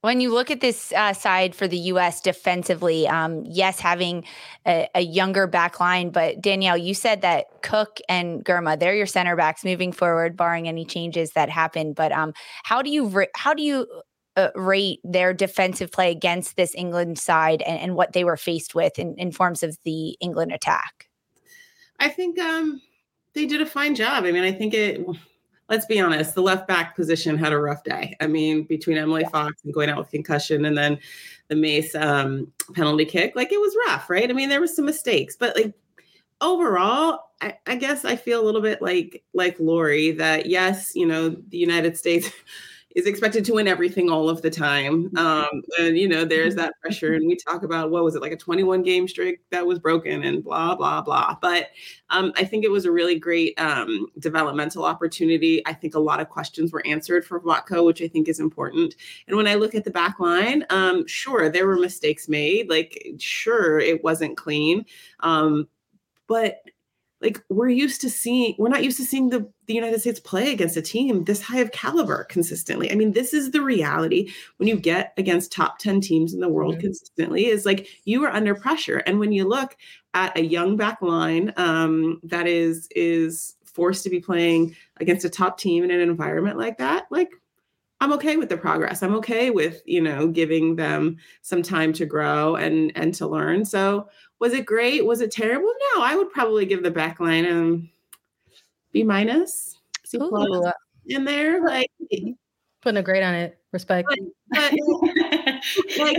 [0.02, 2.20] when you look at this uh, side for the U.S.
[2.20, 4.24] defensively, um, yes, having
[4.66, 9.06] a, a, younger back line, but Danielle, you said that Cook and Girma, they're your
[9.06, 11.92] center backs moving forward, barring any changes that happen.
[11.92, 13.86] But um, how do you how do you
[14.36, 18.74] uh, rate their defensive play against this England side and, and what they were faced
[18.74, 21.08] with in, in forms of the England attack?
[21.98, 22.82] I think um,
[23.34, 24.24] they did a fine job.
[24.24, 25.04] I mean, I think it
[25.68, 28.16] let's be honest, the left back position had a rough day.
[28.20, 29.28] I mean, between Emily yeah.
[29.30, 30.98] Fox and going out with concussion and then
[31.48, 34.28] the Mace um, penalty kick, like it was rough, right?
[34.28, 35.74] I mean, there was some mistakes, but like
[36.40, 41.06] overall, I, I guess I feel a little bit like like Lori that yes, you
[41.06, 42.30] know, the United States
[42.96, 45.10] is expected to win everything all of the time.
[45.10, 45.18] Mm-hmm.
[45.18, 47.12] Um, and you know, there's that pressure.
[47.12, 50.24] And we talk about what was it like a 21 game streak that was broken
[50.24, 51.36] and blah blah blah.
[51.40, 51.68] But
[52.08, 55.62] um, I think it was a really great um, developmental opportunity.
[55.66, 58.94] I think a lot of questions were answered for Vlatko, which I think is important.
[59.28, 62.70] And when I look at the back line, um, sure there were mistakes made.
[62.70, 64.86] Like sure it wasn't clean,
[65.20, 65.68] um,
[66.28, 66.62] but
[67.20, 70.52] like we're used to seeing we're not used to seeing the, the united states play
[70.52, 74.68] against a team this high of caliber consistently i mean this is the reality when
[74.68, 76.82] you get against top 10 teams in the world mm-hmm.
[76.82, 79.76] consistently is like you are under pressure and when you look
[80.14, 85.30] at a young back line um, that is is forced to be playing against a
[85.30, 87.30] top team in an environment like that like
[88.00, 89.02] I'm okay with the progress.
[89.02, 93.64] I'm okay with, you know, giving them some time to grow and and to learn.
[93.64, 94.08] So
[94.40, 95.04] was it great?
[95.04, 95.72] Was it terrible?
[95.94, 97.90] No, I would probably give the back line um
[98.92, 100.72] B minus, C plus
[101.06, 101.64] in there.
[101.64, 101.90] Like
[102.82, 103.58] putting a grade on it.
[103.72, 104.08] Respect.
[104.08, 104.18] But,
[104.50, 104.72] but,
[105.98, 106.18] like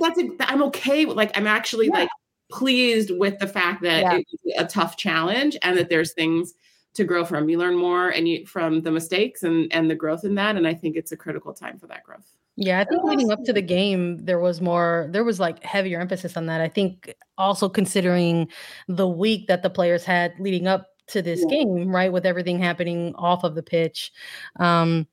[0.00, 2.00] that's a, I'm okay with like I'm actually yeah.
[2.00, 2.08] like
[2.50, 4.18] pleased with the fact that yeah.
[4.18, 6.54] it's a tough challenge and that there's things
[6.94, 7.48] to grow from.
[7.48, 10.56] You learn more and you from the mistakes and and the growth in that.
[10.56, 12.30] And I think it's a critical time for that growth.
[12.56, 16.00] Yeah, I think leading up to the game, there was more, there was like heavier
[16.00, 16.60] emphasis on that.
[16.60, 18.48] I think also considering
[18.88, 21.56] the week that the players had leading up to this yeah.
[21.56, 24.12] game, right, with everything happening off of the pitch,
[24.60, 25.06] um,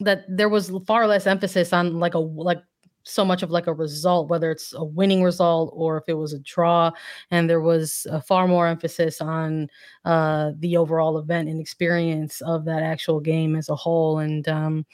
[0.00, 2.62] that there was far less emphasis on like a like
[3.02, 6.32] so much of like a result, whether it's a winning result or if it was
[6.32, 6.90] a draw.
[7.30, 9.68] And there was a far more emphasis on
[10.04, 14.18] uh, the overall event and experience of that actual game as a whole.
[14.18, 14.86] And, um,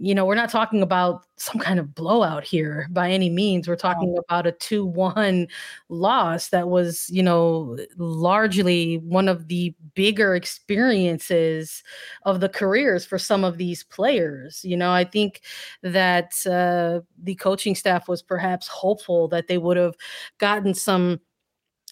[0.00, 3.66] you know, we're not talking about some kind of blowout here by any means.
[3.66, 5.48] We're talking about a 2 1
[5.88, 11.82] loss that was, you know, largely one of the bigger experiences
[12.22, 14.64] of the careers for some of these players.
[14.64, 15.42] You know, I think
[15.82, 19.94] that uh, the coaching staff was perhaps hopeful that they would have
[20.38, 21.20] gotten some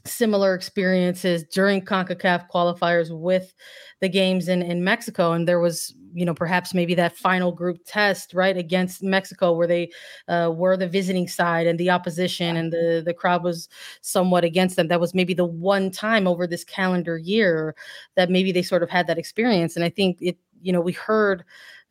[0.07, 3.55] similar experiences during CONCACAF qualifiers with
[4.01, 5.33] the games in, in Mexico.
[5.33, 9.67] And there was, you know, perhaps maybe that final group test, right, against Mexico where
[9.67, 9.91] they
[10.29, 13.69] uh, were the visiting side and the opposition and the, the crowd was
[14.01, 14.89] somewhat against them.
[14.89, 17.75] That was maybe the one time over this calendar year
[18.17, 19.77] that maybe they sort of had that experience.
[19.77, 21.45] And I think it, you know, we heard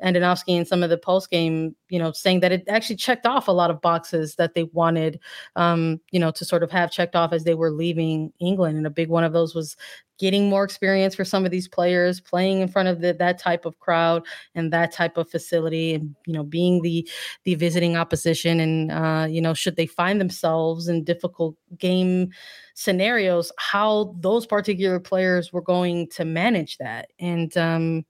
[0.04, 3.47] Andonovski in some of the post game, you know, saying that it actually checked off
[3.47, 5.19] a lot of boxes that they wanted,
[5.56, 8.78] um, you know, to sort of have checked off as they were leaving England.
[8.78, 9.78] And a big one of those was
[10.17, 13.65] getting more experience for some of these players, playing in front of the, that type
[13.65, 17.08] of crowd and that type of facility, and you know, being the
[17.45, 18.60] the visiting opposition.
[18.60, 22.32] And uh, you know, should they find themselves in difficult game
[22.75, 27.08] scenarios, how those particular players were going to manage that.
[27.19, 28.06] And um,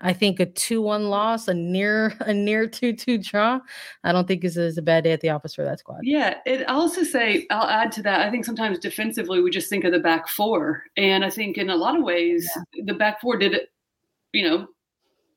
[0.00, 3.60] I think a two-one loss, a near a near two-two draw,
[4.04, 6.00] I don't think is, is a bad day at the office for that squad.
[6.02, 8.20] Yeah, it, I'll also say I'll add to that.
[8.20, 11.70] I think sometimes defensively we just think of the back four, and I think in
[11.70, 12.84] a lot of ways yeah.
[12.86, 13.56] the back four did,
[14.32, 14.68] you know,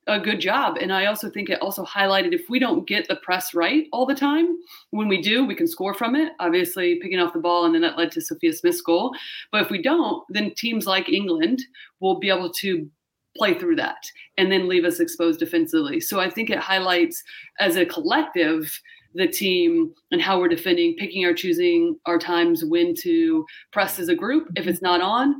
[0.08, 0.78] a good job.
[0.82, 4.06] And I also think it also highlighted if we don't get the press right all
[4.06, 4.58] the time,
[4.92, 6.34] when we do, we can score from it.
[6.40, 9.16] Obviously, picking off the ball, and then that led to Sophia Smith's goal.
[9.52, 11.62] But if we don't, then teams like England
[12.00, 12.90] will be able to
[13.38, 14.04] play through that
[14.38, 16.00] and then leave us exposed defensively.
[16.00, 17.24] So I think it highlights
[17.60, 18.80] as a collective
[19.16, 24.10] the team and how we're defending, picking or choosing our times when to press as
[24.10, 24.48] a group.
[24.56, 25.00] If it's mm-hmm.
[25.00, 25.36] not on,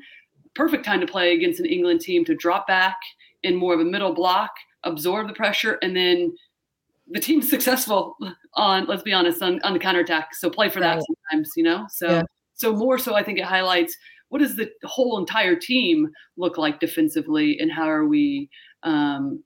[0.56, 2.98] perfect time to play against an England team to drop back
[3.42, 4.52] in more of a middle block,
[4.84, 6.34] absorb the pressure, and then
[7.08, 8.16] the team's successful
[8.54, 10.36] on, let's be honest, on, on the counterattack.
[10.36, 11.04] So play for that right.
[11.32, 11.86] sometimes, you know?
[11.90, 12.24] So yeah.
[12.54, 13.98] so more so I think it highlights
[14.34, 18.50] what does the whole entire team look like defensively and how are we
[18.82, 19.44] um,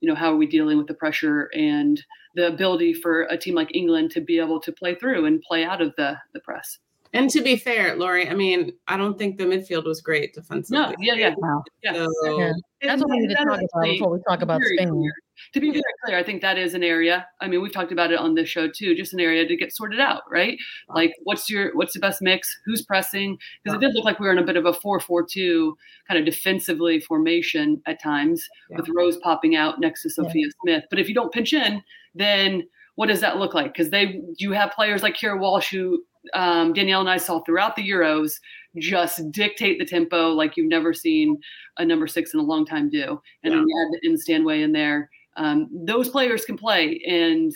[0.00, 3.54] you know how are we dealing with the pressure and the ability for a team
[3.54, 6.78] like england to be able to play through and play out of the the press
[7.14, 10.78] and to be fair, Lori, I mean, I don't think the midfield was great defensively.
[10.78, 11.34] No, yeah, yeah.
[11.36, 11.62] Wow.
[11.82, 12.06] yeah.
[12.22, 12.52] So, yeah.
[12.80, 15.12] That's what we need to talk about before we talk about Spain.
[15.54, 17.26] To be very clear, I think that is an area.
[17.40, 19.74] I mean, we've talked about it on this show too, just an area to get
[19.74, 20.58] sorted out, right?
[20.88, 22.48] Like what's your what's the best mix?
[22.64, 23.38] Who's pressing?
[23.62, 25.72] Because it did look like we were in a bit of a 4-4-2
[26.08, 28.78] kind of defensively formation at times yeah.
[28.78, 30.52] with Rose popping out next to Sophia yeah.
[30.62, 30.84] Smith.
[30.90, 31.82] But if you don't pinch in,
[32.14, 32.64] then
[32.94, 33.72] what does that look like?
[33.72, 36.02] Because they you have players like Keira Walsh who
[36.34, 38.34] um, Danielle and I saw throughout the Euros
[38.76, 41.38] just dictate the tempo like you've never seen
[41.78, 43.20] a number six in a long time do.
[43.42, 43.58] And yeah.
[43.58, 45.10] then you had in Stanway in there.
[45.36, 47.52] Um, those players can play, and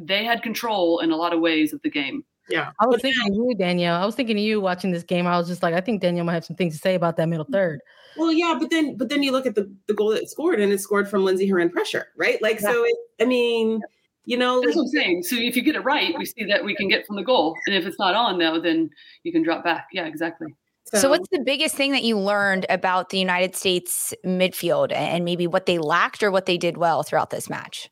[0.00, 2.24] they had control in a lot of ways of the game.
[2.48, 2.72] Yeah.
[2.80, 4.00] I was thinking of you, Danielle.
[4.00, 5.26] I was thinking of you watching this game.
[5.26, 7.28] I was just like, I think Danielle might have some things to say about that
[7.28, 7.80] middle third.
[8.16, 10.60] Well, yeah, but then but then you look at the, the goal that it scored
[10.60, 12.40] and it scored from Lindsey Horan pressure, right?
[12.42, 12.72] Like yeah.
[12.72, 13.80] so it, I mean,
[14.24, 15.22] you know that's like, what I'm saying.
[15.24, 17.56] So if you get it right, we see that we can get from the goal.
[17.66, 18.90] And if it's not on though, then
[19.24, 19.88] you can drop back.
[19.92, 20.54] Yeah, exactly.
[20.84, 25.24] So, so, what's the biggest thing that you learned about the United States midfield and
[25.24, 27.90] maybe what they lacked or what they did well throughout this match?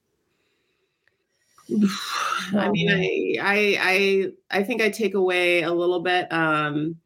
[2.54, 6.30] I mean, I, I, I, I think I take away a little bit.
[6.32, 6.96] Um,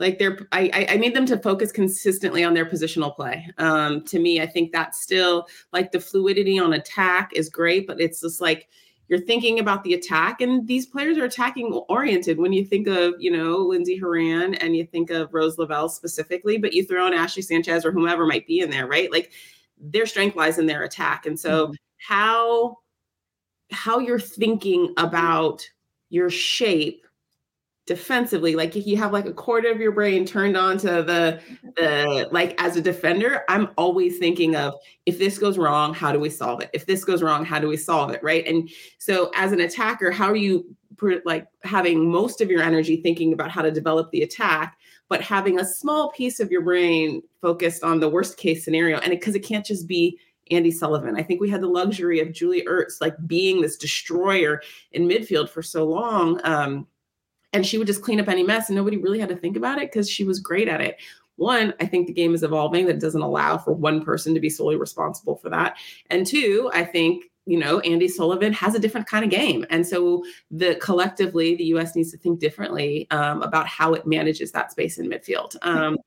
[0.00, 3.46] like they're, I, I need them to focus consistently on their positional play.
[3.58, 8.00] Um, to me, I think that's still like the fluidity on attack is great, but
[8.00, 8.68] it's just like
[9.08, 12.38] you're thinking about the attack, and these players are attacking oriented.
[12.38, 16.56] When you think of, you know, Lindsey Horan and you think of Rose Lavelle specifically,
[16.56, 19.12] but you throw in Ashley Sanchez or whomever might be in there, right?
[19.12, 19.32] Like
[19.78, 21.74] their strength lies in their attack, and so mm-hmm.
[21.98, 22.78] how
[23.70, 25.68] how you're thinking about
[26.10, 27.03] your shape
[27.86, 31.38] defensively like if you have like a quarter of your brain turned on to the
[31.76, 34.72] the like as a defender i'm always thinking of
[35.04, 37.68] if this goes wrong how do we solve it if this goes wrong how do
[37.68, 40.64] we solve it right and so as an attacker how are you
[41.26, 44.78] like having most of your energy thinking about how to develop the attack
[45.10, 49.10] but having a small piece of your brain focused on the worst case scenario and
[49.10, 50.18] because it, it can't just be
[50.50, 51.16] Andi Sullivan.
[51.16, 54.60] I think we had the luxury of Julie Ertz like being this destroyer
[54.92, 56.38] in midfield for so long.
[56.44, 56.86] Um,
[57.54, 59.78] and she would just clean up any mess and nobody really had to think about
[59.78, 60.98] it because she was great at it.
[61.36, 64.50] One, I think the game is evolving that doesn't allow for one person to be
[64.50, 65.76] solely responsible for that.
[66.10, 69.86] And two, I think you know Andi Sullivan has a different kind of game, and
[69.86, 71.94] so the collectively the U.S.
[71.96, 75.56] needs to think differently um, about how it manages that space in midfield.
[75.62, 75.98] Um,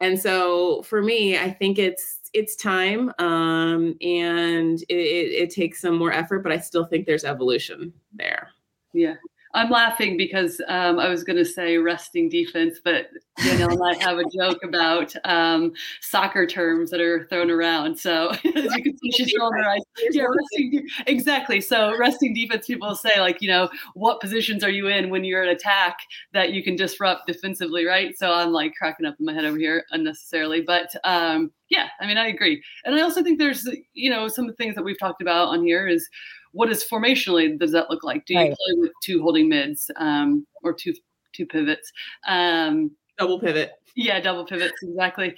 [0.00, 5.80] and so for me, I think it's it's time um, and it, it, it takes
[5.80, 8.50] some more effort, but I still think there's evolution there.
[8.92, 9.14] Yeah.
[9.54, 14.02] I'm laughing because um, I was going to say resting defense, but Danielle and I
[14.02, 17.98] have a joke about um, soccer terms that are thrown around.
[17.98, 19.82] So as you can see, she's rolling her eyes.
[20.10, 21.60] Yeah, resting exactly.
[21.60, 25.42] So resting defense, people say like, you know, what positions are you in when you're
[25.42, 25.98] in attack
[26.32, 28.16] that you can disrupt defensively, right?
[28.18, 32.06] So I'm like cracking up in my head over here unnecessarily, but um, yeah, I
[32.06, 34.84] mean, I agree, and I also think there's, you know, some of the things that
[34.84, 36.06] we've talked about on here is
[36.52, 38.24] what is formationally does that look like?
[38.26, 38.48] Do you right.
[38.50, 40.94] play with two holding mids um, or two
[41.32, 41.90] two pivots?
[42.26, 43.72] Um, double pivot.
[43.94, 45.34] Yeah, double pivots exactly.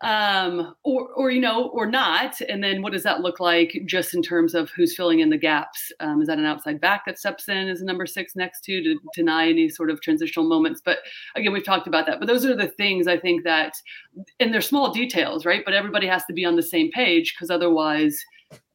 [0.00, 2.40] Um, or or you know, or not.
[2.40, 5.36] And then what does that look like just in terms of who's filling in the
[5.36, 5.92] gaps?
[6.00, 8.82] Um, is that an outside back that steps in as a number six next to
[8.82, 10.80] to deny any sort of transitional moments?
[10.82, 11.00] But
[11.36, 12.18] again, we've talked about that.
[12.18, 13.74] But those are the things I think that,
[14.40, 15.62] and they're small details, right?
[15.64, 18.18] But everybody has to be on the same page because otherwise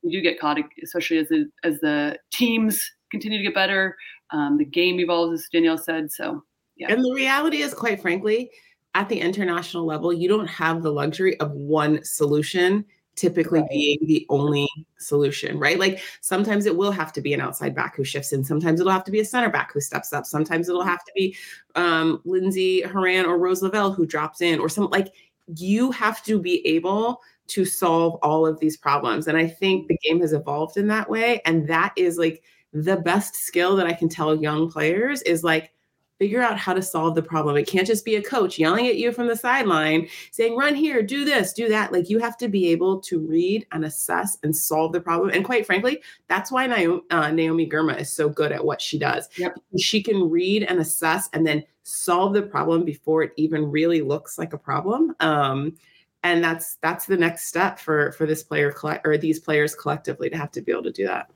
[0.02, 3.96] you do get caught, especially as the, as the teams continue to get better.
[4.32, 6.12] Um, the game evolves, as Danielle said.
[6.12, 6.44] So,
[6.76, 6.92] yeah.
[6.92, 8.50] And the reality is, quite frankly,
[8.96, 13.70] at the international level, you don't have the luxury of one solution typically right.
[13.70, 14.68] being the only
[14.98, 15.80] solution, right?
[15.80, 18.44] Like sometimes it will have to be an outside back who shifts in.
[18.44, 20.26] Sometimes it'll have to be a center back who steps up.
[20.26, 21.36] Sometimes it'll have to be
[21.76, 25.14] um, Lindsey Horan or Rose Lavelle who drops in, or some like
[25.58, 29.28] you have to be able to solve all of these problems.
[29.28, 31.42] And I think the game has evolved in that way.
[31.46, 35.72] And that is like the best skill that I can tell young players is like,
[36.20, 37.58] figure out how to solve the problem.
[37.58, 41.02] It can't just be a coach yelling at you from the sideline saying, run here,
[41.02, 41.92] do this, do that.
[41.92, 45.32] Like you have to be able to read and assess and solve the problem.
[45.32, 48.98] And quite frankly, that's why Naomi, uh, Naomi Girma is so good at what she
[48.98, 49.28] does.
[49.38, 49.60] Yep.
[49.80, 54.38] She can read and assess and then solve the problem before it even really looks
[54.38, 55.16] like a problem.
[55.20, 55.76] Um,
[56.24, 58.74] and that's that's the next step for for this player
[59.06, 61.30] or these players collectively to have to be able to do that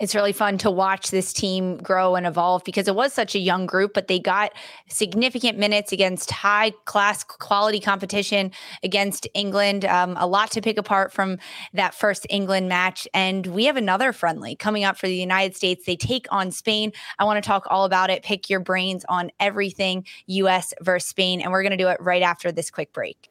[0.00, 3.38] it's really fun to watch this team grow and evolve because it was such a
[3.38, 4.52] young group, but they got
[4.88, 8.50] significant minutes against high class quality competition
[8.82, 9.84] against England.
[9.84, 11.38] Um, a lot to pick apart from
[11.72, 13.06] that first England match.
[13.14, 15.84] And we have another friendly coming up for the United States.
[15.86, 16.92] They take on Spain.
[17.18, 21.40] I want to talk all about it, pick your brains on everything US versus Spain.
[21.40, 23.30] And we're going to do it right after this quick break.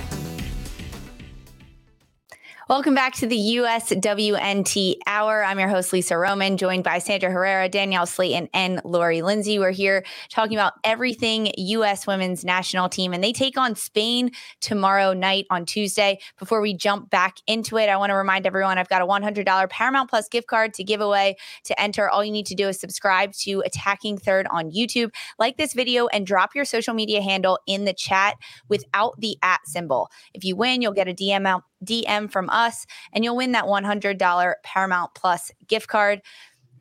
[2.71, 5.43] Welcome back to the USWNT Hour.
[5.43, 9.59] I'm your host, Lisa Roman, joined by Sandra Herrera, Danielle Slaton, and Lori Lindsey.
[9.59, 12.07] We're here talking about everything U.S.
[12.07, 16.19] women's national team, and they take on Spain tomorrow night on Tuesday.
[16.39, 19.69] Before we jump back into it, I want to remind everyone I've got a $100
[19.69, 21.35] Paramount Plus gift card to give away.
[21.65, 25.57] To enter, all you need to do is subscribe to Attacking Third on YouTube, like
[25.57, 28.37] this video, and drop your social media handle in the chat
[28.69, 30.09] without the at symbol.
[30.33, 33.65] If you win, you'll get a DM out DM from us, and you'll win that
[33.65, 36.21] $100 Paramount Plus gift card.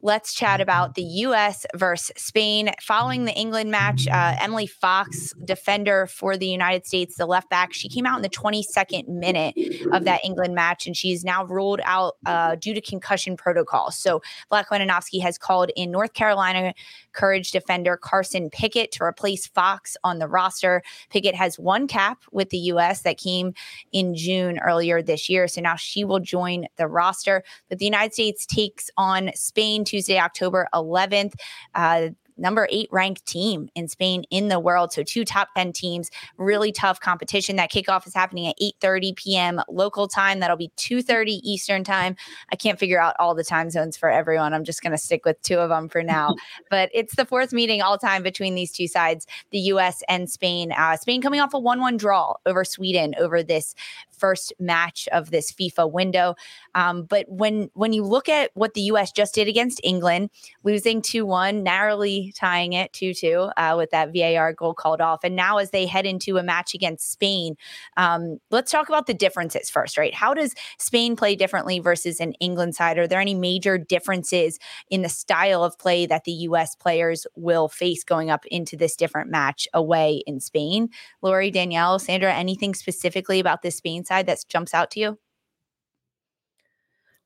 [0.02, 1.66] Let's chat about the U.S.
[1.76, 2.70] versus Spain.
[2.80, 7.74] Following the England match, uh, Emily Fox, defender for the United States, the left back,
[7.74, 9.54] she came out in the 22nd minute
[9.92, 13.90] of that England match, and she's now ruled out uh, due to concussion protocol.
[13.90, 16.72] So Vlatko Andonovski has called in North Carolina
[17.12, 20.82] Courage defender Carson Pickett to replace Fox on the roster.
[21.10, 23.02] Pickett has one cap with the U.S.
[23.02, 23.52] that came
[23.92, 27.42] in June earlier this year, so now she will join the roster.
[27.68, 31.32] But the United States takes on Spain Tuesday, October 11th.
[31.74, 32.10] Uh,
[32.40, 34.92] number eight ranked team in Spain in the world.
[34.92, 37.56] So two top 10 teams, really tough competition.
[37.56, 39.60] That kickoff is happening at 8:30 p.m.
[39.68, 40.40] local time.
[40.40, 42.16] That'll be 2:30 Eastern time.
[42.50, 44.54] I can't figure out all the time zones for everyone.
[44.54, 46.34] I'm just going to stick with two of them for now.
[46.70, 50.02] but it's the fourth meeting all time between these two sides, the U.S.
[50.08, 50.72] and Spain.
[50.72, 53.74] Uh, Spain coming off a 1-1 draw over Sweden over this
[54.20, 56.34] first match of this FIFA window.
[56.74, 59.10] Um, but when when you look at what the U.S.
[59.10, 60.30] just did against England,
[60.62, 65.24] losing 2 1, narrowly tying it 2 2 uh, with that VAR goal called off.
[65.24, 67.56] And now, as they head into a match against Spain,
[67.96, 70.14] um, let's talk about the differences first, right?
[70.14, 72.98] How does Spain play differently versus an England side?
[72.98, 74.58] Are there any major differences
[74.90, 76.74] in the style of play that the U.S.
[76.74, 80.90] players will face going up into this different match away in Spain?
[81.22, 85.18] Lori, Danielle, Sandra, anything specifically about this Spain that jumps out to you?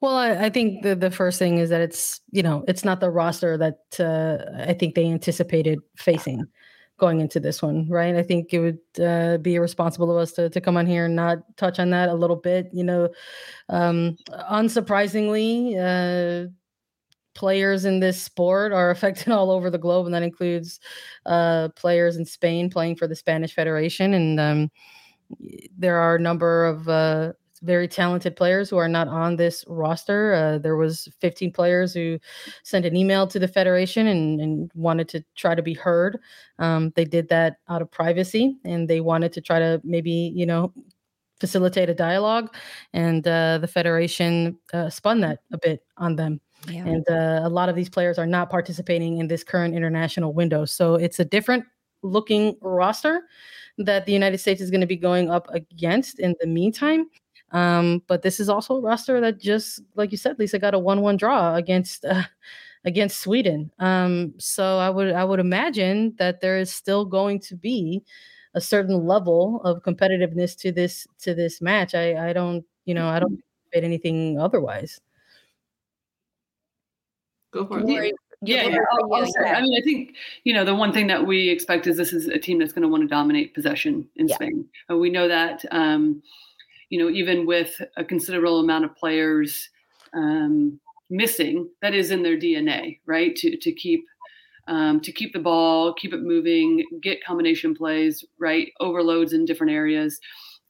[0.00, 3.00] Well, I, I, think the the first thing is that it's you know it's not
[3.00, 6.46] the roster that uh, I think they anticipated facing
[6.98, 8.14] going into this one, right?
[8.14, 11.16] I think it would uh, be irresponsible of us to to come on here and
[11.16, 12.68] not touch on that a little bit.
[12.70, 13.08] You know,
[13.70, 14.16] um,
[14.50, 16.50] unsurprisingly, uh,
[17.34, 20.80] players in this sport are affected all over the globe, and that includes
[21.24, 24.38] uh, players in Spain playing for the Spanish Federation and.
[24.38, 24.70] Um,
[25.76, 27.32] there are a number of uh,
[27.62, 30.34] very talented players who are not on this roster.
[30.34, 32.18] Uh, there was 15 players who
[32.62, 36.18] sent an email to the federation and, and wanted to try to be heard.
[36.58, 40.46] Um, they did that out of privacy, and they wanted to try to maybe you
[40.46, 40.72] know
[41.40, 42.54] facilitate a dialogue.
[42.92, 46.40] And uh, the federation uh, spun that a bit on them.
[46.68, 46.86] Yeah.
[46.86, 50.64] And uh, a lot of these players are not participating in this current international window.
[50.64, 51.64] So it's a different
[52.02, 53.22] looking roster
[53.78, 57.06] that the United States is going to be going up against in the meantime.
[57.50, 60.78] Um, but this is also a roster that just, like you said, Lisa got a
[60.78, 62.24] one-one draw against uh,
[62.84, 63.70] against Sweden.
[63.78, 68.02] Um, so I would I would imagine that there is still going to be
[68.54, 71.94] a certain level of competitiveness to this to this match.
[71.94, 73.40] I I don't you know I don't
[73.72, 75.00] fit anything otherwise.
[77.52, 78.14] Go for it
[78.44, 78.78] yeah, yeah.
[78.92, 80.14] I'll, I'll I mean, I think
[80.44, 82.82] you know the one thing that we expect is this is a team that's going
[82.82, 84.34] to want to dominate possession in yeah.
[84.36, 84.66] Spain.
[84.88, 86.22] And we know that um,
[86.90, 89.68] you know even with a considerable amount of players
[90.14, 90.80] um,
[91.10, 93.34] missing, that is in their DNA, right?
[93.36, 94.04] To to keep
[94.66, 98.72] um, to keep the ball, keep it moving, get combination plays, right?
[98.80, 100.18] Overloads in different areas.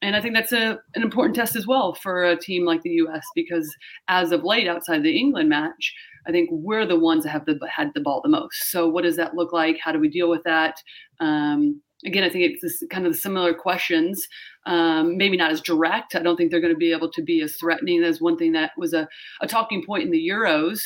[0.05, 2.91] And I think that's a, an important test as well for a team like the
[2.91, 3.25] U.S.
[3.35, 3.75] because
[4.07, 5.95] as of late, outside the England match,
[6.27, 8.71] I think we're the ones that have the, had the ball the most.
[8.71, 9.79] So what does that look like?
[9.83, 10.77] How do we deal with that?
[11.21, 14.29] Um, again, I think it's this kind of similar questions.
[14.67, 16.15] Um, maybe not as direct.
[16.15, 18.03] I don't think they're going to be able to be as threatening.
[18.03, 19.09] That's one thing that was a,
[19.41, 20.83] a talking point in the Euros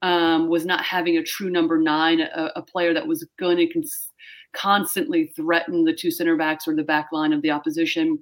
[0.00, 3.66] um, was not having a true number nine, a, a player that was going to
[3.66, 4.08] cons-
[4.54, 8.18] constantly threaten the two center backs or the back line of the opposition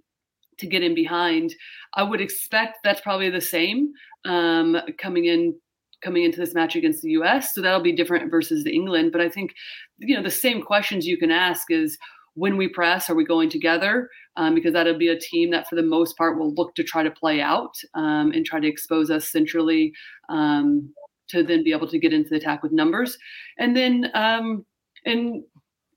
[0.60, 1.54] to get in behind.
[1.94, 3.92] I would expect that's probably the same
[4.24, 5.58] um, coming in
[6.02, 7.54] coming into this match against the U.S.
[7.54, 9.12] So that'll be different versus the England.
[9.12, 9.52] But I think
[9.98, 11.98] you know the same questions you can ask is
[12.34, 14.08] when we press, are we going together?
[14.36, 17.02] Um, because that'll be a team that, for the most part, will look to try
[17.02, 19.92] to play out um, and try to expose us centrally
[20.28, 20.92] um,
[21.28, 23.18] to then be able to get into the attack with numbers.
[23.58, 24.64] And then, um,
[25.04, 25.42] and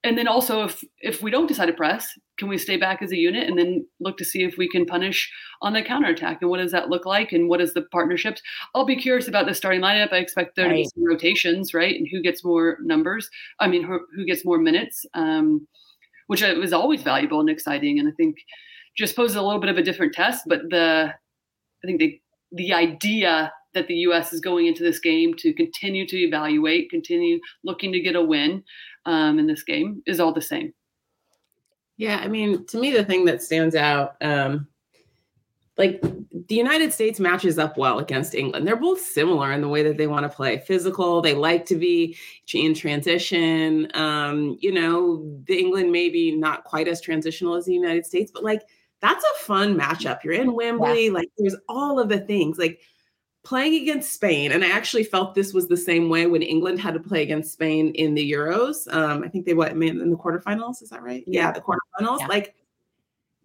[0.03, 3.11] and then also, if if we don't decide to press, can we stay back as
[3.11, 5.31] a unit and then look to see if we can punish
[5.61, 6.41] on the counterattack?
[6.41, 7.31] And what does that look like?
[7.31, 8.41] And what is the partnerships?
[8.75, 10.11] I'll be curious about the starting lineup.
[10.11, 10.71] I expect there right.
[10.71, 11.95] to be some rotations, right?
[11.95, 13.29] And who gets more numbers?
[13.59, 15.05] I mean, who, who gets more minutes?
[15.13, 15.67] Um,
[16.27, 17.99] which was always valuable and exciting.
[17.99, 18.37] And I think
[18.97, 20.43] just poses a little bit of a different test.
[20.47, 21.13] But the
[21.83, 22.19] I think the
[22.51, 24.33] the idea that the U.S.
[24.33, 28.63] is going into this game to continue to evaluate, continue looking to get a win
[29.05, 30.73] um, in this game is all the same.
[31.97, 34.67] Yeah, I mean, to me, the thing that stands out, um,
[35.77, 36.01] like
[36.47, 38.67] the United States matches up well against England.
[38.67, 41.21] They're both similar in the way that they want to play physical.
[41.21, 42.17] They like to be
[42.53, 43.87] in transition.
[43.95, 48.43] Um, you know, the England maybe not quite as transitional as the United States, but
[48.43, 48.63] like
[49.01, 50.23] that's a fun matchup.
[50.23, 51.13] You're in Wembley, yeah.
[51.13, 52.79] like there's all of the things like
[53.43, 54.51] playing against Spain.
[54.51, 57.51] And I actually felt this was the same way when England had to play against
[57.53, 58.91] Spain in the Euros.
[58.93, 60.81] Um, I think they what in the quarterfinals.
[60.81, 61.23] Is that right?
[61.27, 62.21] Yeah, the quarterfinals.
[62.21, 62.27] Yeah.
[62.27, 62.55] Like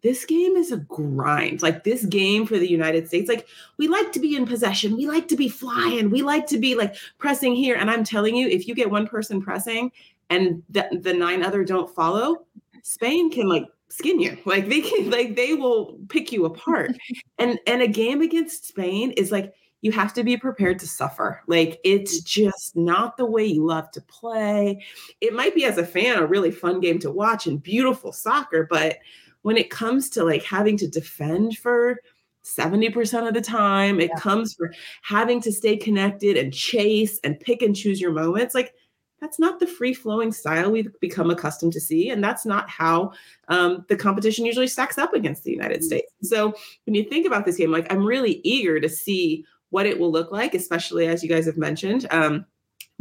[0.02, 1.62] this game is a grind.
[1.62, 3.46] Like this game for the United States, like
[3.76, 6.74] we like to be in possession, we like to be flying, we like to be
[6.74, 7.74] like pressing here.
[7.74, 9.90] And I'm telling you, if you get one person pressing
[10.30, 12.46] and the, the nine other don't follow,
[12.82, 14.38] Spain can like skin you.
[14.46, 16.92] Like they can, like they will pick you apart.
[17.38, 21.42] and and a game against Spain is like you have to be prepared to suffer.
[21.46, 24.84] Like it's just not the way you love to play.
[25.20, 28.66] It might be as a fan a really fun game to watch and beautiful soccer,
[28.68, 28.98] but
[29.42, 32.00] when it comes to like having to defend for
[32.44, 34.20] 70% of the time, it yeah.
[34.20, 34.72] comes for
[35.02, 38.54] having to stay connected and chase and pick and choose your moments.
[38.54, 38.74] Like
[39.20, 42.10] that's not the free flowing style we've become accustomed to see.
[42.10, 43.12] And that's not how
[43.48, 45.86] um, the competition usually stacks up against the United mm-hmm.
[45.86, 46.12] States.
[46.22, 46.54] So
[46.86, 50.10] when you think about this game, like I'm really eager to see what it will
[50.10, 52.06] look like, especially as you guys have mentioned.
[52.10, 52.46] Um,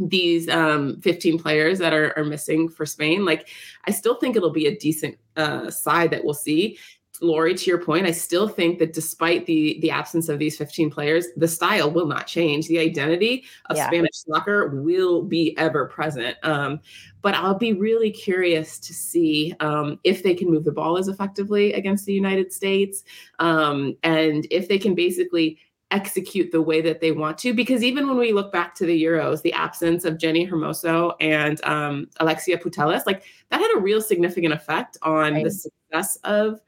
[0.00, 3.24] these um, 15 players that are, are missing for Spain.
[3.24, 3.48] Like,
[3.86, 6.78] I still think it'll be a decent uh, side that we'll see.
[7.20, 10.90] Lori, to your point, I still think that despite the the absence of these 15
[10.90, 12.68] players, the style will not change.
[12.68, 13.88] The identity of yeah.
[13.88, 16.36] Spanish soccer will be ever present.
[16.44, 16.80] Um,
[17.20, 21.08] but I'll be really curious to see um, if they can move the ball as
[21.08, 23.02] effectively against the United States,
[23.40, 25.58] um, and if they can basically
[25.90, 27.54] execute the way that they want to.
[27.54, 31.62] Because even when we look back to the Euros, the absence of Jenni Hermoso and
[31.64, 35.44] um, Alexia Putellas, like that had a real significant effect on right.
[35.44, 36.60] the success of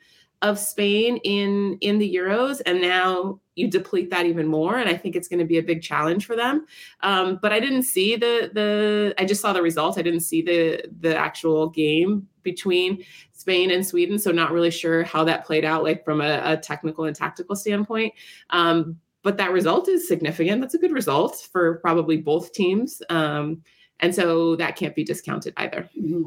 [0.43, 4.97] of Spain in in the Euros, and now you deplete that even more, and I
[4.97, 6.67] think it's going to be a big challenge for them.
[7.03, 9.99] Um, but I didn't see the the I just saw the results.
[9.99, 15.03] I didn't see the the actual game between Spain and Sweden, so not really sure
[15.05, 18.15] how that played out, like from a, a technical and tactical standpoint.
[18.49, 20.61] Um, but that result is significant.
[20.61, 23.03] That's a good result for probably both teams.
[23.11, 23.63] Um,
[24.01, 25.89] and so that can't be discounted either.
[25.99, 26.23] Mm-hmm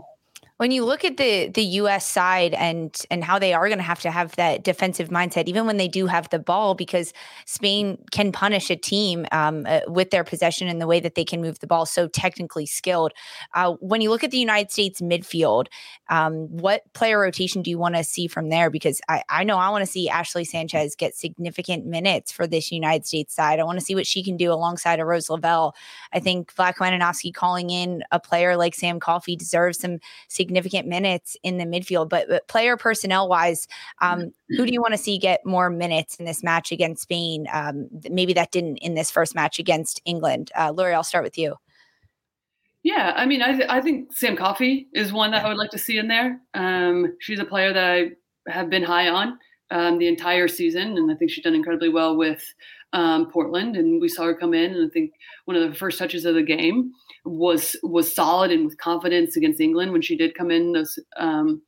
[0.58, 3.84] when you look at the the US side and and how they are going to
[3.84, 7.12] have to have that defensive mindset even when they do have the ball because
[7.46, 11.26] Spain can punish a team um, uh, with their possession and the way that they
[11.26, 13.12] can move the ball so technically skilled.
[13.54, 15.68] Uh, when you look at the United States midfield
[16.10, 18.70] um, what player rotation do you want to see from there?
[18.70, 22.72] Because I, I know I want to see Ashley Sanchez get significant minutes for this
[22.72, 23.60] United States side.
[23.60, 25.76] I want to see what she can do alongside of Rose Lavelle.
[26.14, 31.38] I think Vlatko Andonovski calling in a player like Sam Coffey deserves some significant minutes
[31.44, 32.10] in the midfield.
[32.10, 33.68] But, but player personnel wise,
[34.02, 37.48] um, who do you want to see get more minutes in this match against Spain?
[37.52, 40.52] Um, maybe that didn't in this first match against England.
[40.58, 41.56] Uh, Lori, I'll start with you.
[42.84, 45.72] Yeah, I mean, I, th- I think Sam Coffey is one that I would like
[45.72, 46.42] to see in there.
[46.54, 49.40] Um, she's a player that I have been high on
[49.72, 52.44] um, the entire season, and I think she's done incredibly well with
[52.94, 53.76] um, Portland.
[53.76, 55.12] And we saw her come in, and I think
[55.46, 56.92] one of the first touches of the game
[57.26, 61.62] was was solid and with confidence against England when she did come in those um,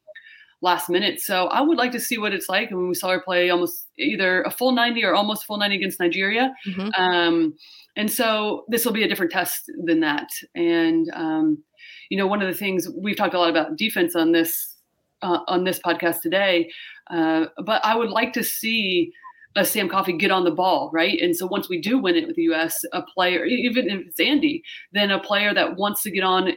[0.61, 1.21] last minute.
[1.21, 2.69] So I would like to see what it's like.
[2.69, 5.75] And when we saw her play almost either a full 90 or almost full 90
[5.75, 6.53] against Nigeria.
[6.67, 7.01] Mm-hmm.
[7.01, 7.53] Um,
[7.95, 10.27] and so this will be a different test than that.
[10.55, 11.63] And um,
[12.09, 14.75] you know, one of the things we've talked a lot about defense on this
[15.21, 16.69] uh, on this podcast today,
[17.09, 19.11] uh, but I would like to see
[19.55, 21.19] a Sam Coffey get on the ball, right?
[21.21, 24.19] And so once we do win it with the U.S., a player, even if it's
[24.19, 26.51] Andi, then a player that wants to get on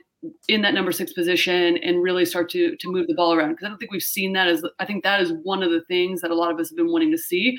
[0.49, 3.67] in that number six position and really start to to move the ball around because
[3.67, 6.23] I don't think we've seen that as I think that is one of the things
[6.23, 7.57] that a lot of us have been wanting to see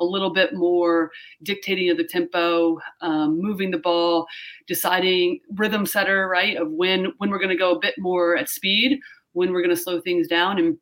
[0.00, 1.10] a little bit more
[1.42, 4.26] dictating of the tempo, um, moving the ball,
[4.66, 8.48] deciding rhythm setter right of when when we're going to go a bit more at
[8.48, 8.98] speed,
[9.32, 10.78] when we're going to slow things down and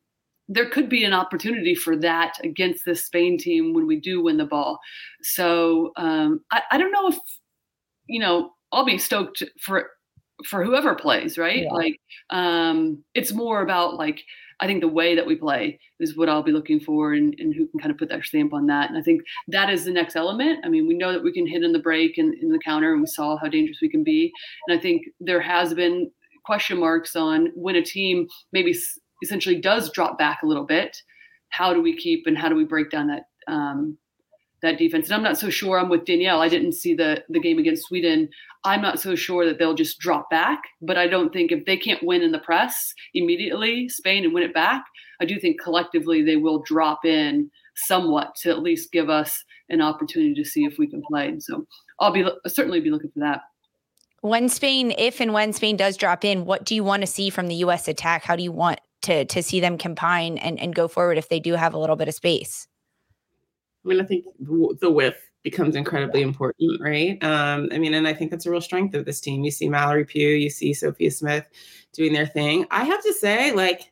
[0.49, 4.37] there could be an opportunity for that against this Spain team when we do win
[4.37, 4.79] the ball.
[5.21, 7.17] So um, I, I don't know if
[8.07, 9.89] you know I'll be stoked for
[10.45, 11.63] for whoever plays, right?
[11.63, 11.73] Yeah.
[11.73, 11.99] Like
[12.31, 14.21] um it's more about like
[14.61, 17.53] I think the way that we play is what I'll be looking for and, and
[17.55, 18.89] who can kind of put their stamp on that.
[18.89, 20.59] And I think that is the next element.
[20.65, 22.91] I mean, we know that we can hit in the break and in the counter
[22.91, 24.31] and we saw how dangerous we can be.
[24.67, 26.11] And I think there has been
[26.43, 28.75] question marks on when a team maybe
[29.21, 30.97] essentially does drop back a little bit.
[31.49, 33.97] How do we keep and how do we break down that um,
[34.61, 35.07] that defense.
[35.07, 35.79] And I'm not so sure.
[35.79, 36.41] I'm with Danielle.
[36.41, 38.29] I didn't see the the game against Sweden.
[38.65, 40.61] I'm not so sure that they'll just drop back.
[40.81, 44.43] But I don't think if they can't win in the press immediately, Spain and win
[44.43, 44.83] it back,
[45.21, 49.81] I do think collectively they will drop in somewhat to at least give us an
[49.81, 51.27] opportunity to see if we can play.
[51.27, 51.65] And so
[51.99, 53.41] I'll be certainly be looking for that.
[54.21, 57.29] When Spain, if and when Spain does drop in, what do you want to see
[57.29, 57.87] from the U.S.
[57.87, 58.25] attack?
[58.25, 61.39] How do you want to to see them combine and, and go forward if they
[61.39, 62.67] do have a little bit of space?
[63.85, 67.21] I mean, I think the width becomes incredibly important, right?
[67.23, 69.43] Um, I mean, and I think that's a real strength of this team.
[69.43, 71.45] You see Mallory Pugh, you see Sophia Smith
[71.93, 72.65] doing their thing.
[72.71, 73.91] I have to say, like,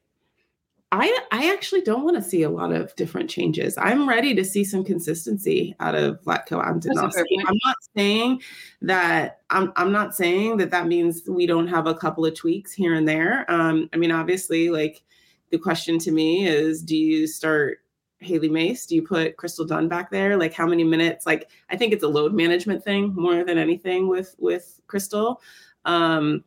[0.91, 3.77] I I actually don't want to see a lot of different changes.
[3.77, 7.23] I'm ready to see some consistency out of Vlatko Andonovski.
[7.45, 8.41] I'm not saying
[8.81, 12.71] that I'm I'm not saying that that means we don't have a couple of tweaks
[12.71, 13.49] here and there.
[13.51, 15.03] Um, I mean, obviously, like
[15.51, 17.79] the question to me is, do you start
[18.19, 18.85] Hailie Mace?
[18.85, 20.38] Do you put Crystal Dunn back there?
[20.38, 21.25] Like how many minutes?
[21.25, 25.41] Like I think it's a load management thing more than anything with with Crystal.
[25.83, 26.45] Um,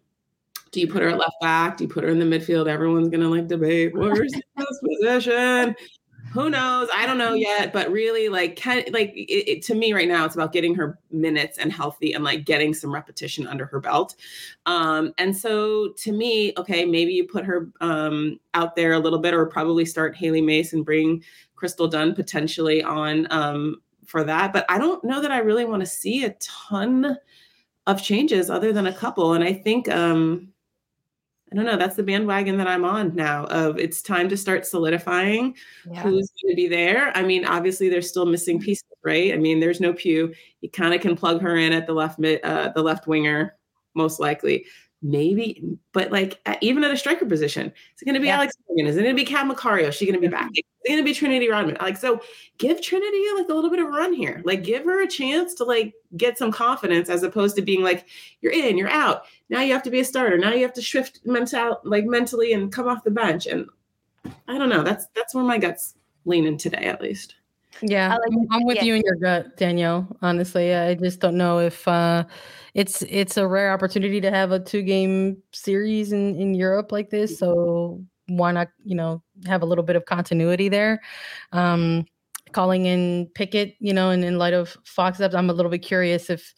[0.73, 1.77] do you put her at left back?
[1.77, 2.68] Do you put her in the midfield?
[2.68, 5.75] Everyone's gonna like debate where's the best position.
[6.33, 6.89] Who knows?
[6.95, 10.25] I don't know yet, but really, like, can, like it, it, to me right now,
[10.25, 14.14] it's about getting her minutes and healthy and like getting some repetition under her belt.
[14.64, 19.18] Um, and so, to me, okay, maybe you put her um, out there a little
[19.18, 21.25] bit, or probably start Hailie Mace and bring
[21.57, 24.53] Crystal Dunn potentially on um, for that.
[24.53, 27.18] But I don't know that I really want to see a ton
[27.89, 29.35] of changes other than a couple.
[29.35, 30.53] And I think um,
[31.53, 34.66] I don't know, that's the bandwagon that I'm on now of it's time to start
[34.66, 35.57] solidifying
[35.90, 36.03] yeah.
[36.03, 37.16] who's going to be there.
[37.16, 38.66] I mean, obviously there's still missing mm-hmm.
[38.66, 39.32] pieces, right?
[39.32, 40.32] I mean, there's no Pugh.
[40.61, 43.57] You kind of can plug her in at the left mid, uh, the left winger
[43.94, 44.66] most likely
[45.03, 48.36] maybe, but like even at a striker position, is it going to be yeah.
[48.36, 48.86] Alex Morgan?
[48.86, 49.88] Is it going to be Kat Macario?
[49.88, 50.51] Is she going to be back?
[50.53, 51.76] Is it going to be Trinity Rodman?
[51.81, 52.20] Like, so
[52.59, 54.43] give Trinity like a little bit of a run here.
[54.45, 58.07] Like, give her a chance to like get some confidence as opposed to being like,
[58.41, 59.24] you're in, you're out.
[59.49, 60.39] Now you have to be a starter.
[60.39, 63.47] Now you have to shift mental, like mentally and come off the bench.
[63.47, 63.66] And
[64.49, 64.83] I don't know.
[64.83, 67.37] That's that's where my guts leaning today, at least.
[67.83, 68.85] Yeah, like, I'm with yeah.
[68.85, 70.07] you in your gut, Danielle.
[70.22, 72.24] Honestly, I just don't know if uh,
[72.74, 77.11] it's it's a rare opportunity to have a two game series in in Europe like
[77.11, 77.39] this.
[77.39, 78.05] So
[78.37, 81.01] why not, you know, have a little bit of continuity there?
[81.53, 82.07] Um,
[82.53, 85.83] calling in Pickett, you know, and in light of Fox ups, I'm a little bit
[85.83, 86.55] curious if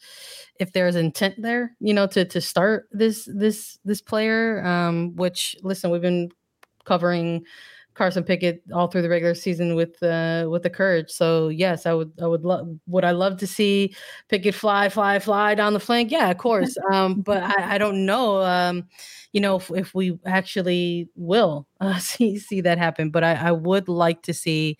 [0.59, 4.65] if there's intent there, you know, to to start this this this player.
[4.65, 6.29] Um, which listen, we've been
[6.85, 7.43] covering
[7.93, 11.09] Carson Pickett all through the regular season with uh, with the courage.
[11.09, 13.95] So yes, I would I would love would I love to see
[14.29, 16.11] Pickett fly fly fly down the flank.
[16.11, 16.77] Yeah, of course.
[16.93, 18.41] Um, but I, I don't know.
[18.43, 18.87] Um,
[19.31, 23.09] you know if, if we actually will uh, see see that happen.
[23.09, 24.77] But I, I would like to see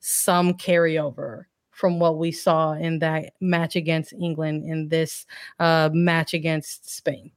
[0.00, 1.44] some carryover
[1.78, 5.26] from what we saw in that match against England in this
[5.60, 7.30] uh, match against Spain.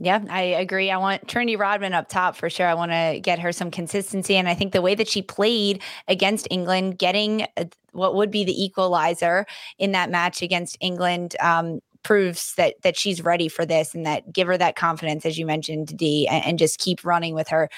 [0.00, 0.92] Yeah, I agree.
[0.92, 2.66] I want Trinity Rodman up top for sure.
[2.66, 4.36] I want to get her some consistency.
[4.36, 8.44] And I think the way that she played against England, getting uh, what would be
[8.44, 9.44] the equalizer
[9.76, 14.32] in that match against England, um, proves that that she's ready for this and that
[14.32, 17.68] give her that confidence, as you mentioned, D, and, and just keep running with her.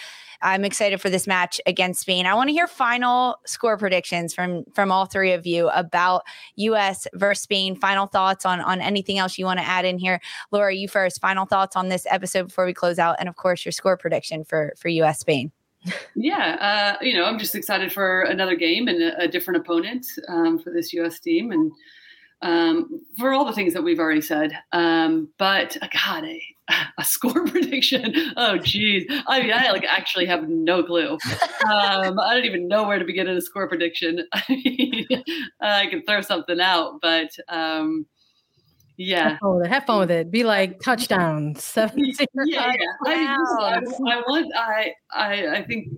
[0.43, 2.26] I'm excited for this match against Spain.
[2.26, 6.22] I want to hear final score predictions from from all three of you about
[6.57, 7.76] US versus Spain.
[7.76, 10.20] Final thoughts on on anything else you want to add in here.
[10.51, 11.20] Laura, you first.
[11.20, 14.45] Final thoughts on this episode before we close out, and of course your score prediction
[14.45, 15.53] for for US Spain.
[16.14, 20.07] Yeah, uh, you know, I'm just excited for another game and a, a different opponent
[20.28, 21.20] um, for this U.S.
[21.20, 21.72] team, and
[22.43, 24.53] um, for all the things that we've already said.
[24.72, 26.43] Um, but uh, God, a,
[26.98, 28.14] a, score prediction.
[28.36, 29.06] Oh, geez.
[29.26, 31.12] I mean, I like actually have no clue.
[31.12, 34.26] Um, I don't even know where to begin in a score prediction.
[34.32, 35.06] I mean,
[35.60, 38.06] I can throw something out, but um,
[38.96, 39.30] yeah.
[39.30, 39.70] Have fun with it.
[39.70, 40.30] Have fun with it.
[40.30, 41.54] Be like touchdown.
[41.56, 42.12] Seven
[42.46, 42.86] yeah, yeah.
[43.06, 44.52] I, I, I want.
[44.54, 45.46] I, I.
[45.56, 45.88] I think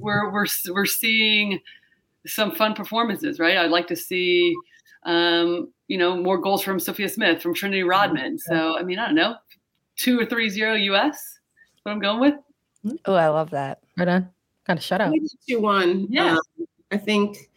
[0.00, 1.60] we're we're we're seeing
[2.26, 3.56] some fun performances, right?
[3.56, 4.54] I'd like to see,
[5.04, 8.38] um, you know, more goals from Sophia Smith, from Trinity Rodman.
[8.38, 9.36] So, I mean, I don't know,
[9.98, 11.38] two or three zero US.
[11.82, 12.34] What I'm going with.
[13.04, 13.80] Oh, I love that.
[13.96, 14.28] Right on.
[14.66, 15.14] Got a shutout.
[15.48, 16.06] Two one.
[16.08, 16.32] Yeah.
[16.32, 17.50] Um, I think.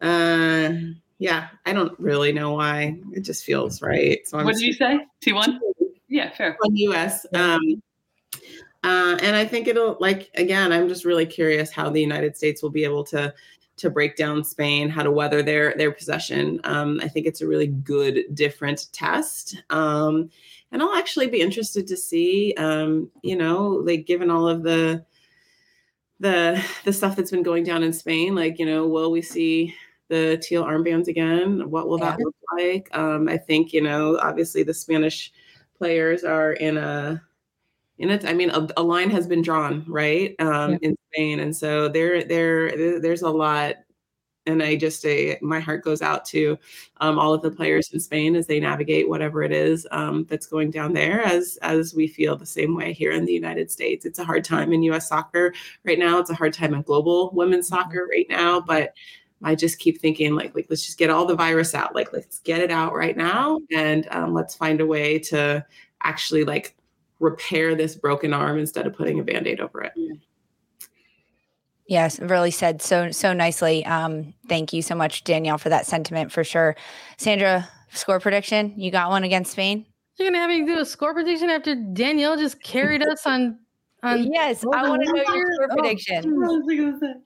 [0.00, 0.70] Uh,
[1.18, 2.96] yeah, I don't really know why.
[3.12, 4.26] It just feels right.
[4.26, 5.00] So I'm what did you say?
[5.20, 5.60] Two one.
[6.08, 6.56] Yeah, fair.
[6.64, 7.26] On US.
[7.34, 7.82] Um,
[8.84, 10.72] uh, and I think it'll like again.
[10.72, 13.34] I'm just really curious how the United States will be able to
[13.78, 16.60] to break down Spain, how to weather their their possession.
[16.64, 19.62] Um, I think it's a really good, different test.
[19.70, 20.30] Um,
[20.72, 25.04] and I'll actually be interested to see, um, you know, like given all of the
[26.20, 29.74] the the stuff that's been going down in Spain, like you know, will we see
[30.08, 31.70] the teal armbands again?
[31.70, 32.88] What will that look like?
[32.96, 35.32] Um, I think you know, obviously the Spanish
[35.76, 37.22] players are in a
[37.98, 38.24] in it.
[38.24, 40.78] I mean, a, a line has been drawn, right, um, Yeah.
[40.82, 43.76] in Spain, and so there, there, there- there's a lot.
[44.48, 46.58] And I just say my heart goes out to
[47.02, 50.46] um, all of the players in Spain as they navigate whatever it is um, that's
[50.46, 51.20] going down there.
[51.20, 54.44] As as we feel the same way here in the United States, it's a hard
[54.44, 55.08] time in U.S.
[55.08, 55.52] soccer
[55.84, 56.18] right now.
[56.18, 58.58] It's a hard time in global women's soccer right now.
[58.58, 58.94] But
[59.42, 61.94] I just keep thinking like like let's just get all the virus out.
[61.94, 65.64] Like let's get it out right now, and um, let's find a way to
[66.02, 66.74] actually like
[67.20, 69.92] repair this broken arm instead of putting a band-aid over it.
[71.88, 73.84] Yes, really said so so nicely.
[73.86, 76.76] Um, thank you so much, Danielle, for that sentiment for sure.
[77.16, 78.74] Sandra, score prediction.
[78.76, 79.86] You got one against Spain?
[80.18, 83.58] You're gonna have me do a score prediction after Danielle just carried us on.
[84.02, 87.22] on yes, I want to know your score Oh, prediction.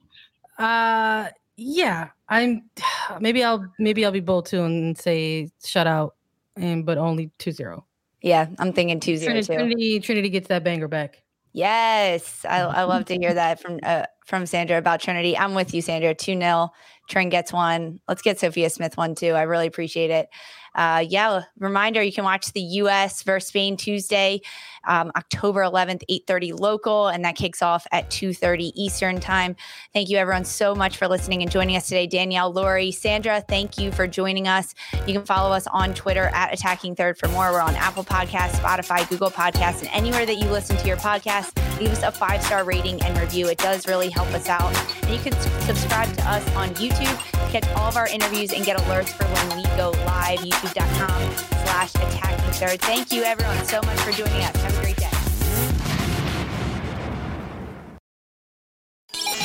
[0.57, 2.63] Uh, yeah, I'm.
[3.19, 6.11] Maybe I'll maybe I'll be bold too and say shutout,
[6.55, 7.83] and but only 2-0.
[8.21, 9.53] Yeah, I'm thinking 2 0 Trinity.
[9.53, 11.22] Trinity Trinity gets that banger back.
[11.53, 15.37] Yes, I, I love to hear that from uh, from Sandra about Trinity.
[15.37, 16.15] I'm with you, Sandra.
[16.15, 16.69] 2 0.
[17.09, 17.99] Trin gets one.
[18.07, 19.31] Let's get Sophia Smith one too.
[19.31, 20.29] I really appreciate it.
[20.75, 23.21] Uh, yeah, reminder you can watch the U.S.
[23.23, 24.41] versus Spain Tuesday,
[24.85, 29.55] um, October 11th, 8:30 local, and that kicks off at 2:30 Eastern time.
[29.93, 32.07] Thank you, everyone, so much for listening and joining us today.
[32.07, 34.73] Danielle, Lori, Sandra, thank you for joining us.
[35.07, 37.51] You can follow us on Twitter at Attacking Third for more.
[37.51, 41.53] We're on Apple Podcasts, Spotify, Google Podcasts, and anywhere that you listen to your podcast.
[41.79, 43.47] Leave us a five star rating and review.
[43.47, 44.75] It does really help us out.
[45.03, 48.65] And you can subscribe to us on YouTube, to catch all of our interviews, and
[48.65, 50.39] get alerts for when we go live.
[50.39, 51.31] YouTube.com
[51.65, 52.81] slash Attacking Third.
[52.81, 54.72] Thank you, everyone, so much for joining us.
[54.73, 55.09] A great day.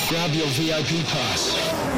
[0.09, 1.98] Grab your VIP pass.